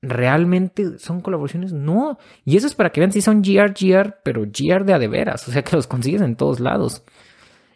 ¿realmente 0.00 0.98
son 0.98 1.20
colaboraciones? 1.20 1.74
No. 1.74 2.18
Y 2.46 2.56
eso 2.56 2.66
es 2.66 2.74
para 2.74 2.88
que 2.90 3.00
vean 3.00 3.12
si 3.12 3.20
son 3.20 3.42
GR, 3.42 3.74
GR, 3.78 4.16
pero 4.24 4.46
GR 4.46 4.86
de 4.86 4.94
a 4.94 4.98
de 4.98 5.08
veras. 5.08 5.46
O 5.46 5.52
sea, 5.52 5.62
que 5.62 5.76
los 5.76 5.86
consigues 5.86 6.22
en 6.22 6.36
todos 6.36 6.58
lados. 6.58 7.02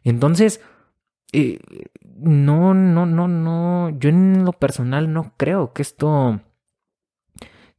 Entonces, 0.05 0.63
eh, 1.33 1.59
no, 2.17 2.75
no, 2.75 3.07
no, 3.07 3.29
no. 3.29 3.91
Yo 3.99 4.09
en 4.11 4.45
lo 4.45 4.53
personal 4.53 5.13
no 5.13 5.35
creo 5.37 5.73
que 5.73 5.83
esto, 5.83 6.41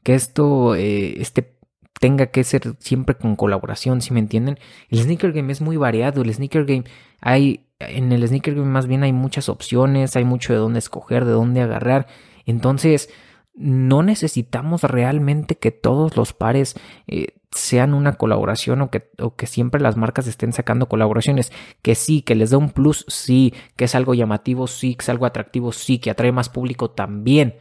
que 0.03 0.15
esto, 0.15 0.75
eh, 0.75 1.21
este 1.21 1.57
tenga 1.99 2.27
que 2.27 2.43
ser 2.43 2.75
siempre 2.79 3.15
con 3.15 3.35
colaboración, 3.35 4.01
si 4.01 4.13
me 4.13 4.19
entienden. 4.19 4.57
El 4.89 4.99
sneaker 4.99 5.33
game 5.33 5.51
es 5.51 5.61
muy 5.61 5.77
variado. 5.77 6.23
El 6.23 6.33
sneaker 6.33 6.65
game 6.65 6.85
hay 7.19 7.67
en 7.89 8.11
el 8.11 8.27
sneaker 8.27 8.55
game 8.55 8.67
más 8.67 8.87
bien 8.87 9.03
hay 9.03 9.13
muchas 9.13 9.49
opciones, 9.49 10.15
hay 10.15 10.25
mucho 10.25 10.53
de 10.53 10.59
dónde 10.59 10.79
escoger, 10.79 11.25
de 11.25 11.31
dónde 11.31 11.61
agarrar. 11.61 12.07
Entonces, 12.45 13.09
no 13.53 14.03
necesitamos 14.03 14.83
realmente 14.83 15.57
que 15.57 15.71
todos 15.71 16.15
los 16.15 16.33
pares 16.33 16.75
eh, 17.07 17.35
sean 17.51 17.93
una 17.93 18.13
colaboración 18.13 18.81
o 18.81 18.89
que, 18.89 19.11
o 19.19 19.35
que 19.35 19.45
siempre 19.45 19.81
las 19.81 19.97
marcas 19.97 20.27
estén 20.27 20.53
sacando 20.53 20.87
colaboraciones. 20.87 21.51
Que 21.81 21.95
sí, 21.95 22.21
que 22.21 22.35
les 22.35 22.51
da 22.51 22.57
un 22.57 22.69
plus, 22.69 23.05
sí, 23.07 23.53
que 23.75 23.85
es 23.85 23.95
algo 23.95 24.13
llamativo, 24.13 24.67
sí, 24.67 24.95
que 24.95 25.03
es 25.03 25.09
algo 25.09 25.25
atractivo, 25.25 25.71
sí, 25.71 25.99
que 25.99 26.11
atrae 26.11 26.31
más 26.31 26.49
público 26.49 26.91
también. 26.91 27.57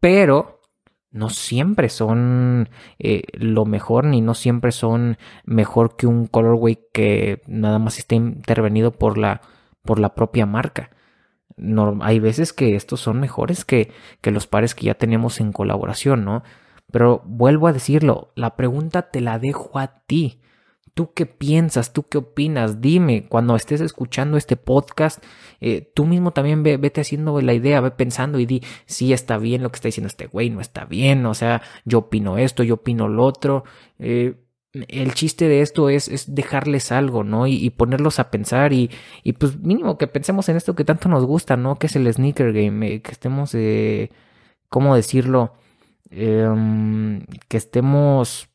Pero 0.00 0.60
no 1.10 1.30
siempre 1.30 1.88
son 1.88 2.68
eh, 2.98 3.22
lo 3.34 3.64
mejor 3.64 4.04
ni 4.04 4.20
no 4.20 4.34
siempre 4.34 4.72
son 4.72 5.16
mejor 5.44 5.96
que 5.96 6.08
un 6.08 6.26
colorway 6.26 6.78
que 6.92 7.40
nada 7.46 7.78
más 7.78 7.98
esté 7.98 8.16
intervenido 8.16 8.90
por 8.90 9.16
la, 9.16 9.40
por 9.82 10.00
la 10.00 10.14
propia 10.14 10.44
marca. 10.44 10.90
Hay 12.00 12.18
veces 12.18 12.52
que 12.52 12.74
estos 12.74 13.00
son 13.00 13.20
mejores 13.20 13.64
que, 13.64 13.92
que 14.20 14.32
los 14.32 14.48
pares 14.48 14.74
que 14.74 14.86
ya 14.86 14.94
tenemos 14.94 15.40
en 15.40 15.52
colaboración, 15.52 16.24
¿no? 16.24 16.42
Pero 16.94 17.22
vuelvo 17.24 17.66
a 17.66 17.72
decirlo, 17.72 18.30
la 18.36 18.54
pregunta 18.54 19.10
te 19.10 19.20
la 19.20 19.40
dejo 19.40 19.80
a 19.80 20.04
ti. 20.06 20.38
¿Tú 20.94 21.12
qué 21.12 21.26
piensas? 21.26 21.92
¿Tú 21.92 22.04
qué 22.04 22.18
opinas? 22.18 22.80
Dime, 22.80 23.26
cuando 23.28 23.56
estés 23.56 23.80
escuchando 23.80 24.36
este 24.36 24.56
podcast, 24.56 25.20
eh, 25.60 25.90
tú 25.92 26.06
mismo 26.06 26.30
también 26.30 26.62
ve, 26.62 26.76
vete 26.76 27.00
haciendo 27.00 27.40
la 27.40 27.52
idea, 27.52 27.80
ve 27.80 27.90
pensando 27.90 28.38
y 28.38 28.46
di, 28.46 28.62
sí 28.86 29.12
está 29.12 29.38
bien 29.38 29.64
lo 29.64 29.72
que 29.72 29.74
está 29.74 29.88
diciendo 29.88 30.06
este 30.06 30.28
güey, 30.28 30.50
no 30.50 30.60
está 30.60 30.84
bien, 30.84 31.26
o 31.26 31.34
sea, 31.34 31.62
yo 31.84 31.98
opino 31.98 32.38
esto, 32.38 32.62
yo 32.62 32.74
opino 32.74 33.08
lo 33.08 33.24
otro. 33.24 33.64
Eh, 33.98 34.36
el 34.86 35.14
chiste 35.14 35.48
de 35.48 35.62
esto 35.62 35.88
es, 35.88 36.06
es 36.06 36.32
dejarles 36.32 36.92
algo, 36.92 37.24
¿no? 37.24 37.48
Y, 37.48 37.70
ponerlos 37.70 38.20
a 38.20 38.30
pensar 38.30 38.72
y, 38.72 38.88
y, 39.24 39.32
pues 39.32 39.58
mínimo 39.58 39.98
que 39.98 40.06
pensemos 40.06 40.48
en 40.48 40.56
esto 40.56 40.76
que 40.76 40.84
tanto 40.84 41.08
nos 41.08 41.26
gusta, 41.26 41.56
¿no? 41.56 41.74
Que 41.74 41.88
es 41.88 41.96
el 41.96 42.12
sneaker 42.12 42.52
game, 42.52 42.86
eh, 42.86 43.02
que 43.02 43.10
estemos, 43.10 43.56
¿cómo 44.68 44.94
decirlo? 44.94 45.54
Em, 46.16 47.26
que 47.48 47.56
estemos 47.56 48.48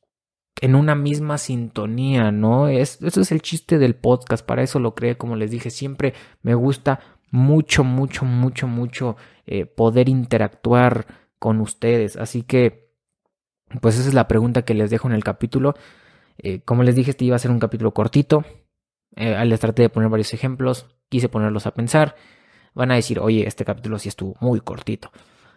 en 0.62 0.76
una 0.76 0.96
misma 0.96 1.38
sintonía, 1.38 2.32
¿no? 2.32 2.70
Es, 2.70 3.02
eso 3.02 3.22
es 3.22 3.32
el 3.32 3.42
chiste 3.42 3.78
del 3.78 3.96
podcast, 3.96 4.46
para 4.46 4.64
eso 4.64 4.80
lo 4.80 4.96
creé, 4.96 5.18
como 5.18 5.36
les 5.36 5.52
dije, 5.52 5.70
siempre 5.70 6.14
me 6.42 6.56
gusta 6.56 7.00
mucho, 7.32 7.84
mucho, 7.84 8.26
mucho, 8.26 8.68
mucho 8.68 9.18
eh, 9.46 9.66
poder 9.66 10.08
interactuar 10.10 11.06
con 11.38 11.60
ustedes. 11.62 12.16
Así 12.16 12.44
que 12.44 12.90
pues 13.82 14.00
esa 14.00 14.08
es 14.08 14.14
la 14.14 14.28
pregunta 14.28 14.64
que 14.64 14.74
les 14.74 14.90
dejo 14.90 15.08
en 15.08 15.14
el 15.14 15.24
capítulo. 15.24 15.76
Eh, 16.38 16.62
como 16.62 16.84
les 16.84 16.96
dije, 16.96 17.12
este 17.12 17.26
iba 17.26 17.36
a 17.36 17.40
ser 17.40 17.52
un 17.52 17.60
capítulo 17.60 17.94
cortito. 17.94 18.44
Eh, 19.16 19.44
les 19.46 19.60
traté 19.60 19.84
de 19.84 19.90
poner 19.90 20.10
varios 20.10 20.34
ejemplos, 20.34 20.88
quise 21.10 21.30
ponerlos 21.30 21.68
a 21.68 21.74
pensar. 21.74 22.16
Van 22.74 22.92
a 22.92 22.96
decir, 22.96 23.20
oye, 23.20 23.48
este 23.48 23.66
capítulo 23.66 24.00
sí 24.00 24.10
estuvo 24.10 24.36
muy 24.40 24.62
cortito. 24.62 25.12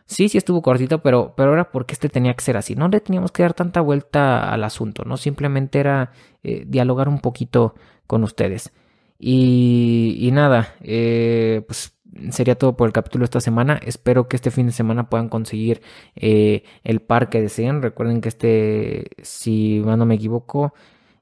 Sí, 0.06 0.28
sí 0.28 0.38
estuvo 0.38 0.62
cortito, 0.62 1.02
pero, 1.02 1.34
pero 1.36 1.54
era 1.54 1.70
porque 1.70 1.94
este 1.94 2.08
tenía 2.08 2.34
que 2.34 2.42
ser 2.42 2.56
así. 2.56 2.74
No 2.74 2.88
le 2.88 3.00
teníamos 3.00 3.32
que 3.32 3.42
dar 3.42 3.54
tanta 3.54 3.80
vuelta 3.80 4.52
al 4.52 4.64
asunto, 4.64 5.04
¿no? 5.04 5.16
Simplemente 5.16 5.78
era 5.80 6.12
eh, 6.42 6.64
dialogar 6.66 7.08
un 7.08 7.20
poquito 7.20 7.74
con 8.06 8.24
ustedes. 8.24 8.72
Y, 9.18 10.16
y 10.20 10.30
nada, 10.32 10.74
eh, 10.82 11.62
pues 11.66 11.94
sería 12.30 12.56
todo 12.56 12.76
por 12.76 12.88
el 12.88 12.92
capítulo 12.92 13.22
de 13.22 13.26
esta 13.26 13.40
semana. 13.40 13.80
Espero 13.84 14.28
que 14.28 14.36
este 14.36 14.50
fin 14.50 14.66
de 14.66 14.72
semana 14.72 15.08
puedan 15.08 15.28
conseguir 15.28 15.82
eh, 16.16 16.64
el 16.84 17.00
par 17.00 17.28
que 17.28 17.40
deseen. 17.40 17.82
Recuerden 17.82 18.20
que 18.20 18.28
este, 18.28 19.10
si 19.22 19.80
no 19.80 20.04
me 20.04 20.14
equivoco, 20.16 20.74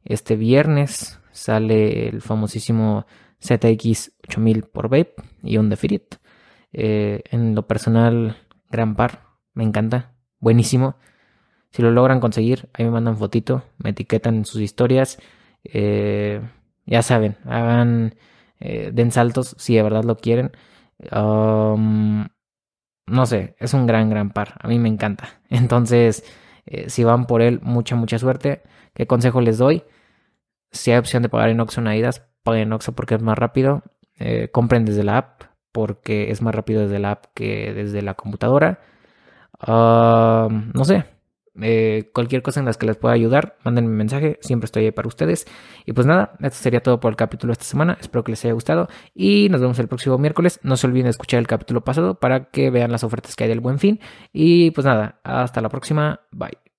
este 0.04 0.36
viernes 0.36 1.20
sale 1.32 2.08
el 2.08 2.20
famosísimo 2.22 3.06
ZX 3.40 4.12
8000 4.28 4.62
por 4.64 4.88
Vape 4.88 5.14
y 5.42 5.56
un 5.56 5.68
Defirit. 5.68 6.16
Eh, 6.72 7.22
en 7.30 7.54
lo 7.54 7.66
personal, 7.66 8.36
gran 8.70 8.96
par, 8.96 9.24
me 9.54 9.64
encanta, 9.64 10.12
buenísimo. 10.38 10.96
Si 11.70 11.82
lo 11.82 11.90
logran 11.90 12.20
conseguir, 12.20 12.68
ahí 12.72 12.84
me 12.84 12.90
mandan 12.90 13.16
fotito, 13.16 13.62
me 13.78 13.90
etiquetan 13.90 14.36
en 14.36 14.44
sus 14.44 14.60
historias. 14.60 15.18
Eh, 15.64 16.40
ya 16.86 17.02
saben, 17.02 17.36
hagan, 17.44 18.14
den 18.58 19.10
saltos 19.12 19.54
si 19.58 19.76
de 19.76 19.82
verdad 19.82 20.04
lo 20.04 20.16
quieren 20.16 20.52
no 23.10 23.26
sé, 23.26 23.56
es 23.58 23.74
un 23.74 23.86
gran, 23.86 24.08
gran 24.08 24.30
par. 24.30 24.54
A 24.60 24.68
mí 24.68 24.78
me 24.78 24.88
encanta. 24.88 25.40
Entonces, 25.50 26.24
eh, 26.66 26.88
si 26.88 27.04
van 27.04 27.26
por 27.26 27.42
él, 27.42 27.60
mucha, 27.62 27.96
mucha 27.96 28.18
suerte. 28.18 28.62
¿Qué 28.94 29.06
consejo 29.06 29.40
les 29.40 29.58
doy? 29.58 29.84
Si 30.70 30.92
hay 30.92 30.98
opción 30.98 31.22
de 31.22 31.28
pagar 31.28 31.50
en 31.50 31.60
Oxxo 31.60 31.80
en 31.80 31.88
Adidas, 31.88 32.26
paguen 32.42 32.62
en 32.68 32.72
Oxxo 32.72 32.92
porque 32.92 33.16
es 33.16 33.22
más 33.22 33.38
rápido. 33.38 33.82
Eh, 34.16 34.48
compren 34.52 34.84
desde 34.84 35.04
la 35.04 35.18
app 35.18 35.42
porque 35.72 36.30
es 36.30 36.42
más 36.42 36.54
rápido 36.54 36.82
desde 36.82 36.98
la 36.98 37.12
app 37.12 37.26
que 37.34 37.72
desde 37.74 38.02
la 38.02 38.14
computadora. 38.14 38.80
no 39.66 40.84
sé, 40.84 41.04
eh, 41.62 42.10
cualquier 42.12 42.42
cosa 42.42 42.60
en 42.60 42.66
las 42.66 42.76
que 42.78 42.86
les 42.86 42.96
pueda 42.96 43.14
ayudar, 43.14 43.56
manden 43.64 43.86
un 43.86 43.96
mensaje, 43.96 44.38
siempre 44.40 44.66
estoy 44.66 44.84
ahí 44.84 44.90
para 44.92 45.08
ustedes. 45.08 45.46
Y 45.86 45.92
pues 45.92 46.06
nada, 46.06 46.32
esto 46.40 46.58
sería 46.58 46.82
todo 46.82 47.00
por 47.00 47.10
el 47.10 47.16
capítulo 47.16 47.50
de 47.50 47.54
esta 47.54 47.64
semana, 47.64 47.98
espero 48.00 48.24
que 48.24 48.32
les 48.32 48.44
haya 48.44 48.54
gustado 48.54 48.88
y 49.14 49.48
nos 49.50 49.60
vemos 49.60 49.78
el 49.78 49.88
próximo 49.88 50.18
miércoles. 50.18 50.60
No 50.62 50.76
se 50.76 50.86
olviden 50.86 51.04
de 51.04 51.10
escuchar 51.10 51.40
el 51.40 51.46
capítulo 51.46 51.82
pasado 51.82 52.18
para 52.18 52.50
que 52.50 52.70
vean 52.70 52.92
las 52.92 53.04
ofertas 53.04 53.36
que 53.36 53.44
hay 53.44 53.50
del 53.50 53.60
buen 53.60 53.78
fin. 53.78 54.00
Y 54.32 54.70
pues 54.72 54.84
nada, 54.84 55.20
hasta 55.24 55.60
la 55.60 55.68
próxima, 55.68 56.20
bye. 56.32 56.69